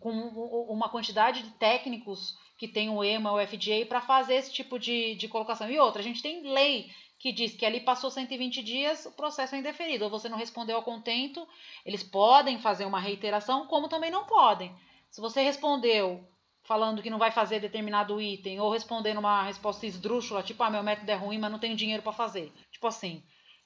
com 0.00 0.10
uma 0.10 0.88
quantidade 0.88 1.42
de 1.42 1.50
técnicos 1.50 2.36
que 2.58 2.66
tem 2.66 2.90
o 2.90 3.04
EMA, 3.04 3.32
o 3.32 3.46
FDA, 3.46 3.86
para 3.86 4.00
fazer 4.00 4.34
esse 4.34 4.52
tipo 4.52 4.78
de, 4.78 5.14
de 5.14 5.28
colocação. 5.28 5.70
E 5.70 5.78
outra, 5.78 6.00
a 6.00 6.04
gente 6.04 6.22
tem 6.22 6.42
lei 6.42 6.90
que 7.22 7.30
diz 7.30 7.54
que 7.54 7.64
ali 7.64 7.78
passou 7.78 8.10
120 8.10 8.64
dias, 8.64 9.06
o 9.06 9.12
processo 9.12 9.54
é 9.54 9.58
indeferido, 9.58 10.02
ou 10.02 10.10
você 10.10 10.28
não 10.28 10.36
respondeu 10.36 10.74
ao 10.74 10.82
contento, 10.82 11.46
eles 11.86 12.02
podem 12.02 12.58
fazer 12.58 12.84
uma 12.84 12.98
reiteração, 12.98 13.64
como 13.68 13.88
também 13.88 14.10
não 14.10 14.24
podem. 14.24 14.74
Se 15.08 15.20
você 15.20 15.40
respondeu 15.40 16.28
falando 16.64 17.00
que 17.00 17.08
não 17.08 17.20
vai 17.20 17.30
fazer 17.30 17.60
determinado 17.60 18.20
item, 18.20 18.58
ou 18.58 18.72
respondendo 18.72 19.18
uma 19.18 19.44
resposta 19.44 19.86
esdrúxula, 19.86 20.42
tipo, 20.42 20.64
ah, 20.64 20.70
meu 20.70 20.82
método 20.82 21.08
é 21.12 21.14
ruim, 21.14 21.38
mas 21.38 21.52
não 21.52 21.60
tenho 21.60 21.76
dinheiro 21.76 22.02
para 22.02 22.12
fazer. 22.12 22.52
Tipo 22.72 22.88
assim, 22.88 23.22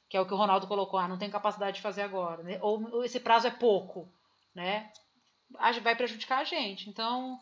que 0.06 0.18
é 0.18 0.20
o 0.20 0.26
que 0.26 0.34
o 0.34 0.36
Ronaldo 0.36 0.66
colocou, 0.66 1.00
ah, 1.00 1.08
não 1.08 1.16
tem 1.16 1.30
capacidade 1.30 1.76
de 1.76 1.82
fazer 1.82 2.02
agora, 2.02 2.42
né? 2.42 2.58
ou 2.60 3.02
esse 3.04 3.18
prazo 3.18 3.46
é 3.46 3.50
pouco, 3.50 4.12
né? 4.54 4.92
Vai 5.82 5.96
prejudicar 5.96 6.40
a 6.40 6.44
gente. 6.44 6.90
Então, 6.90 7.40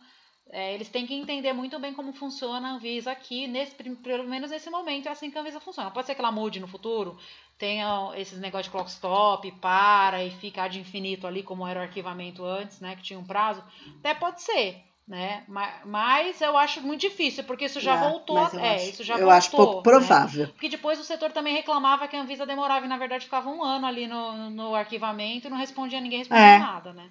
é, 0.51 0.75
eles 0.75 0.89
têm 0.89 1.07
que 1.07 1.15
entender 1.15 1.53
muito 1.53 1.79
bem 1.79 1.93
como 1.93 2.13
funciona 2.13 2.69
a 2.69 2.73
Anvisa 2.73 3.11
aqui, 3.11 3.47
nesse, 3.47 3.75
pelo 3.75 4.29
menos 4.29 4.51
nesse 4.51 4.71
momento, 4.71 5.09
é 5.09 5.11
assim 5.11 5.31
que 5.31 5.39
a 5.39 5.41
Anvisa 5.41 5.61
funciona. 5.61 5.91
Pode 5.91 6.07
ser 6.07 6.15
que 6.15 6.21
ela 6.21 6.31
mude 6.31 6.61
no 6.61 6.69
futuro, 6.69 7.17
tenha 7.59 8.13
esses 8.17 8.39
negócios 8.39 8.67
de 8.67 8.71
clock 8.71 8.91
stop, 8.91 9.51
para 9.53 10.23
e 10.23 10.31
fica 10.31 10.69
de 10.69 10.79
infinito 10.81 11.27
ali, 11.27 11.43
como 11.43 11.67
era 11.67 11.81
o 11.81 11.83
arquivamento 11.83 12.45
antes, 12.45 12.81
né, 12.81 12.95
que 12.95 13.03
tinha 13.03 13.19
um 13.19 13.25
prazo. 13.25 13.65
Até 13.99 14.15
pode 14.15 14.43
ser, 14.43 14.85
né? 15.09 15.45
Mas 15.85 16.41
eu 16.41 16.57
acho 16.57 16.81
muito 16.83 17.01
difícil, 17.01 17.45
porque 17.45 17.65
isso 17.65 17.81
já 17.81 17.97
é, 17.97 18.09
voltou. 18.09 18.39
É, 18.39 18.77
acho, 18.77 18.91
isso 18.91 19.05
já 19.05 19.15
eu 19.15 19.21
voltou, 19.21 19.37
acho 19.37 19.51
pouco 19.51 19.83
provável. 19.83 20.47
Né? 20.47 20.53
Porque 20.53 20.69
depois 20.69 21.01
o 21.01 21.05
setor 21.05 21.33
também 21.33 21.55
reclamava 21.55 22.07
que 22.07 22.17
a 22.17 22.21
Anvisa 22.21 22.47
demorava 22.47 22.87
e 22.87 22.89
na 22.89 22.97
verdade 22.97 23.25
ficava 23.25 23.51
um 23.51 23.63
ano 23.63 23.87
ali 23.87 24.07
no, 24.07 24.51
no 24.51 24.75
arquivamento 24.75 25.47
e 25.47 25.51
não 25.51 25.59
respondia 25.59 26.01
ninguém 26.01 26.21
respondia 26.21 26.45
é. 26.45 26.59
nada, 26.59 26.93
né? 26.93 27.09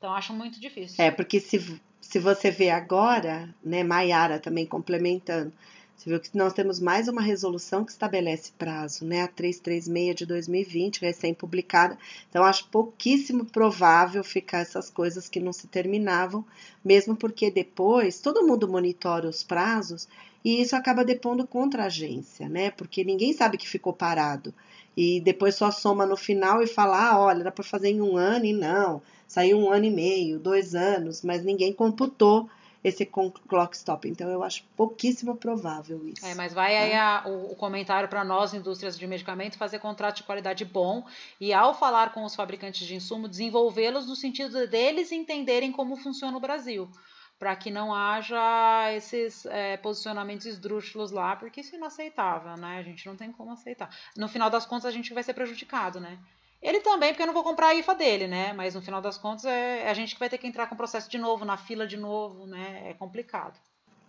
Então 0.00 0.14
acho 0.14 0.32
muito 0.32 0.58
difícil. 0.58 1.04
É, 1.04 1.10
porque 1.10 1.38
se, 1.38 1.78
se 2.00 2.18
você 2.18 2.50
vê 2.50 2.70
agora, 2.70 3.54
né, 3.62 3.84
Maiara 3.84 4.38
também 4.38 4.64
complementando, 4.64 5.52
você 5.94 6.08
viu 6.08 6.18
que 6.18 6.34
nós 6.34 6.54
temos 6.54 6.80
mais 6.80 7.06
uma 7.06 7.20
resolução 7.20 7.84
que 7.84 7.92
estabelece 7.92 8.52
prazo, 8.56 9.04
né? 9.04 9.20
A 9.20 9.28
336 9.28 10.16
de 10.16 10.24
2020, 10.24 11.02
recém-publicada. 11.02 11.98
Então, 12.30 12.42
acho 12.42 12.66
pouquíssimo 12.68 13.44
provável 13.44 14.24
ficar 14.24 14.60
essas 14.60 14.88
coisas 14.88 15.28
que 15.28 15.38
não 15.38 15.52
se 15.52 15.66
terminavam, 15.66 16.42
mesmo 16.82 17.14
porque 17.14 17.50
depois 17.50 18.22
todo 18.22 18.46
mundo 18.46 18.66
monitora 18.66 19.28
os 19.28 19.42
prazos 19.42 20.08
e 20.42 20.62
isso 20.62 20.74
acaba 20.74 21.04
depondo 21.04 21.46
contra 21.46 21.82
a 21.82 21.86
agência, 21.86 22.48
né? 22.48 22.70
Porque 22.70 23.04
ninguém 23.04 23.34
sabe 23.34 23.58
que 23.58 23.68
ficou 23.68 23.92
parado. 23.92 24.54
E 24.96 25.20
depois 25.20 25.54
só 25.56 25.70
soma 25.70 26.06
no 26.06 26.16
final 26.16 26.62
e 26.62 26.66
fala: 26.66 27.10
ah, 27.10 27.18
olha, 27.18 27.44
dá 27.44 27.50
para 27.50 27.62
fazer 27.62 27.90
em 27.90 28.00
um 28.00 28.16
ano 28.16 28.46
e 28.46 28.54
não, 28.54 29.02
saiu 29.30 29.60
um 29.60 29.70
ano 29.70 29.84
e 29.84 29.90
meio, 29.90 30.40
dois 30.40 30.74
anos, 30.74 31.22
mas 31.22 31.44
ninguém 31.44 31.72
computou 31.72 32.50
esse 32.82 33.06
clock 33.06 33.76
stop. 33.76 34.08
Então 34.08 34.28
eu 34.28 34.42
acho 34.42 34.64
pouquíssimo 34.76 35.36
provável 35.36 36.04
isso. 36.08 36.26
É, 36.26 36.34
mas 36.34 36.52
vai 36.52 36.76
aí 36.76 36.94
a, 36.94 37.22
o, 37.24 37.52
o, 37.52 37.54
comentário 37.54 38.08
para 38.08 38.24
nós, 38.24 38.52
indústrias 38.52 38.98
de 38.98 39.06
medicamento, 39.06 39.56
fazer 39.56 39.78
contrato 39.78 40.16
de 40.16 40.22
qualidade 40.24 40.64
bom 40.64 41.06
e 41.40 41.52
ao 41.52 41.72
falar 41.78 42.12
com 42.12 42.24
os 42.24 42.34
fabricantes 42.34 42.84
de 42.84 42.96
insumo, 42.96 43.28
desenvolvê-los 43.28 44.08
no 44.08 44.16
sentido 44.16 44.66
deles 44.66 45.12
entenderem 45.12 45.70
como 45.70 45.94
funciona 45.96 46.36
o 46.36 46.40
Brasil. 46.40 46.90
Para 47.38 47.54
que 47.54 47.70
não 47.70 47.94
haja 47.94 48.92
esses 48.92 49.46
é, 49.46 49.76
posicionamentos 49.76 50.44
esdrúxulos 50.44 51.12
lá, 51.12 51.36
porque 51.36 51.60
isso 51.60 51.76
é 51.76 51.78
inaceitável, 51.78 52.56
né? 52.56 52.78
A 52.78 52.82
gente 52.82 53.06
não 53.06 53.14
tem 53.14 53.30
como 53.30 53.52
aceitar. 53.52 53.88
No 54.16 54.28
final 54.28 54.50
das 54.50 54.66
contas, 54.66 54.86
a 54.86 54.90
gente 54.90 55.14
vai 55.14 55.22
ser 55.22 55.34
prejudicado, 55.34 56.00
né? 56.00 56.18
Ele 56.62 56.80
também, 56.80 57.10
porque 57.10 57.22
eu 57.22 57.26
não 57.26 57.34
vou 57.34 57.42
comprar 57.42 57.68
a 57.68 57.74
IFA 57.74 57.94
dele, 57.94 58.26
né? 58.26 58.52
Mas 58.52 58.74
no 58.74 58.82
final 58.82 59.00
das 59.00 59.16
contas 59.16 59.46
é, 59.46 59.84
é 59.84 59.90
a 59.90 59.94
gente 59.94 60.14
que 60.14 60.20
vai 60.20 60.28
ter 60.28 60.36
que 60.36 60.46
entrar 60.46 60.66
com 60.66 60.74
o 60.74 60.78
processo 60.78 61.10
de 61.10 61.16
novo, 61.16 61.44
na 61.44 61.56
fila 61.56 61.86
de 61.86 61.96
novo, 61.96 62.46
né? 62.46 62.90
É 62.90 62.94
complicado. 62.94 63.58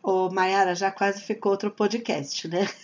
Ô, 0.03 0.29
Mayara, 0.29 0.75
já 0.75 0.91
quase 0.91 1.21
ficou 1.21 1.51
outro 1.51 1.71
podcast, 1.71 2.47
né? 2.47 2.67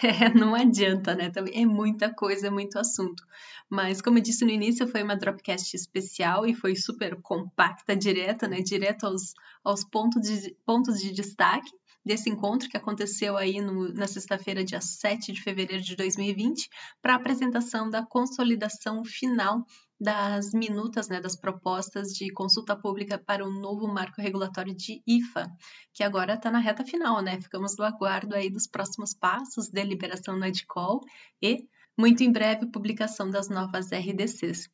É, 0.00 0.28
não 0.32 0.54
adianta, 0.54 1.12
né? 1.12 1.28
Também 1.28 1.60
é 1.60 1.66
muita 1.66 2.08
coisa, 2.14 2.46
é 2.46 2.50
muito 2.50 2.78
assunto. 2.78 3.20
Mas, 3.68 4.00
como 4.00 4.18
eu 4.18 4.22
disse 4.22 4.44
no 4.44 4.50
início, 4.52 4.86
foi 4.86 5.02
uma 5.02 5.16
Dropcast 5.16 5.74
especial 5.74 6.46
e 6.46 6.54
foi 6.54 6.76
super 6.76 7.20
compacta, 7.20 7.96
direta, 7.96 8.46
né? 8.46 8.60
Direto 8.60 9.06
aos, 9.06 9.34
aos 9.64 9.82
pontos, 9.82 10.22
de, 10.22 10.56
pontos 10.64 11.00
de 11.00 11.12
destaque 11.12 11.70
desse 12.08 12.30
encontro 12.30 12.70
que 12.70 12.76
aconteceu 12.76 13.36
aí 13.36 13.60
no, 13.60 13.92
na 13.92 14.06
sexta-feira, 14.06 14.64
dia 14.64 14.80
7 14.80 15.30
de 15.30 15.42
fevereiro 15.42 15.84
de 15.84 15.94
2020, 15.94 16.66
para 17.02 17.12
a 17.12 17.16
apresentação 17.16 17.90
da 17.90 18.02
consolidação 18.02 19.04
final 19.04 19.62
das 20.00 20.54
minutas, 20.54 21.08
né, 21.08 21.20
das 21.20 21.36
propostas 21.36 22.08
de 22.08 22.32
consulta 22.32 22.74
pública 22.74 23.18
para 23.18 23.44
o 23.44 23.52
novo 23.52 23.86
marco 23.86 24.22
regulatório 24.22 24.74
de 24.74 25.02
IFA, 25.06 25.50
que 25.92 26.02
agora 26.02 26.32
está 26.32 26.50
na 26.50 26.60
reta 26.60 26.82
final, 26.82 27.20
né? 27.20 27.38
Ficamos 27.42 27.76
no 27.76 27.84
aguardo 27.84 28.34
aí 28.34 28.48
dos 28.48 28.66
próximos 28.66 29.12
passos, 29.12 29.68
deliberação 29.68 30.38
na 30.38 30.48
EDCOL 30.48 31.02
e, 31.42 31.58
muito 31.94 32.22
em 32.22 32.32
breve, 32.32 32.70
publicação 32.70 33.28
das 33.28 33.50
novas 33.50 33.90
RDCs. 33.92 34.70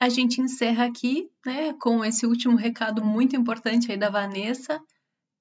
A 0.00 0.08
gente 0.08 0.40
encerra 0.40 0.86
aqui, 0.86 1.28
né, 1.44 1.74
com 1.74 2.02
esse 2.02 2.24
último 2.24 2.56
recado 2.56 3.04
muito 3.04 3.36
importante 3.36 3.92
aí 3.92 3.98
da 3.98 4.08
Vanessa, 4.08 4.80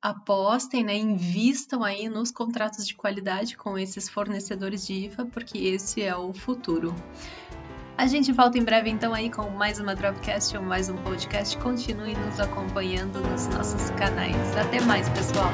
apostem, 0.01 0.83
né, 0.83 0.97
invistam 0.97 1.83
aí 1.83 2.09
nos 2.09 2.31
contratos 2.31 2.87
de 2.87 2.95
qualidade 2.95 3.55
com 3.55 3.77
esses 3.77 4.09
fornecedores 4.09 4.85
de 4.85 5.05
IFA, 5.05 5.25
porque 5.25 5.57
esse 5.57 6.01
é 6.01 6.15
o 6.15 6.33
futuro. 6.33 6.95
A 7.97 8.07
gente 8.07 8.31
volta 8.31 8.57
em 8.57 8.63
breve 8.63 8.89
então 8.89 9.13
aí 9.13 9.29
com 9.29 9.47
mais 9.51 9.79
uma 9.79 9.93
Dropcast 9.93 10.57
ou 10.57 10.63
mais 10.63 10.89
um 10.89 10.95
podcast. 10.97 11.55
Continue 11.59 12.15
nos 12.15 12.39
acompanhando 12.39 13.19
nos 13.29 13.47
nossos 13.47 13.91
canais. 13.91 14.57
Até 14.57 14.81
mais, 14.81 15.07
pessoal! 15.09 15.51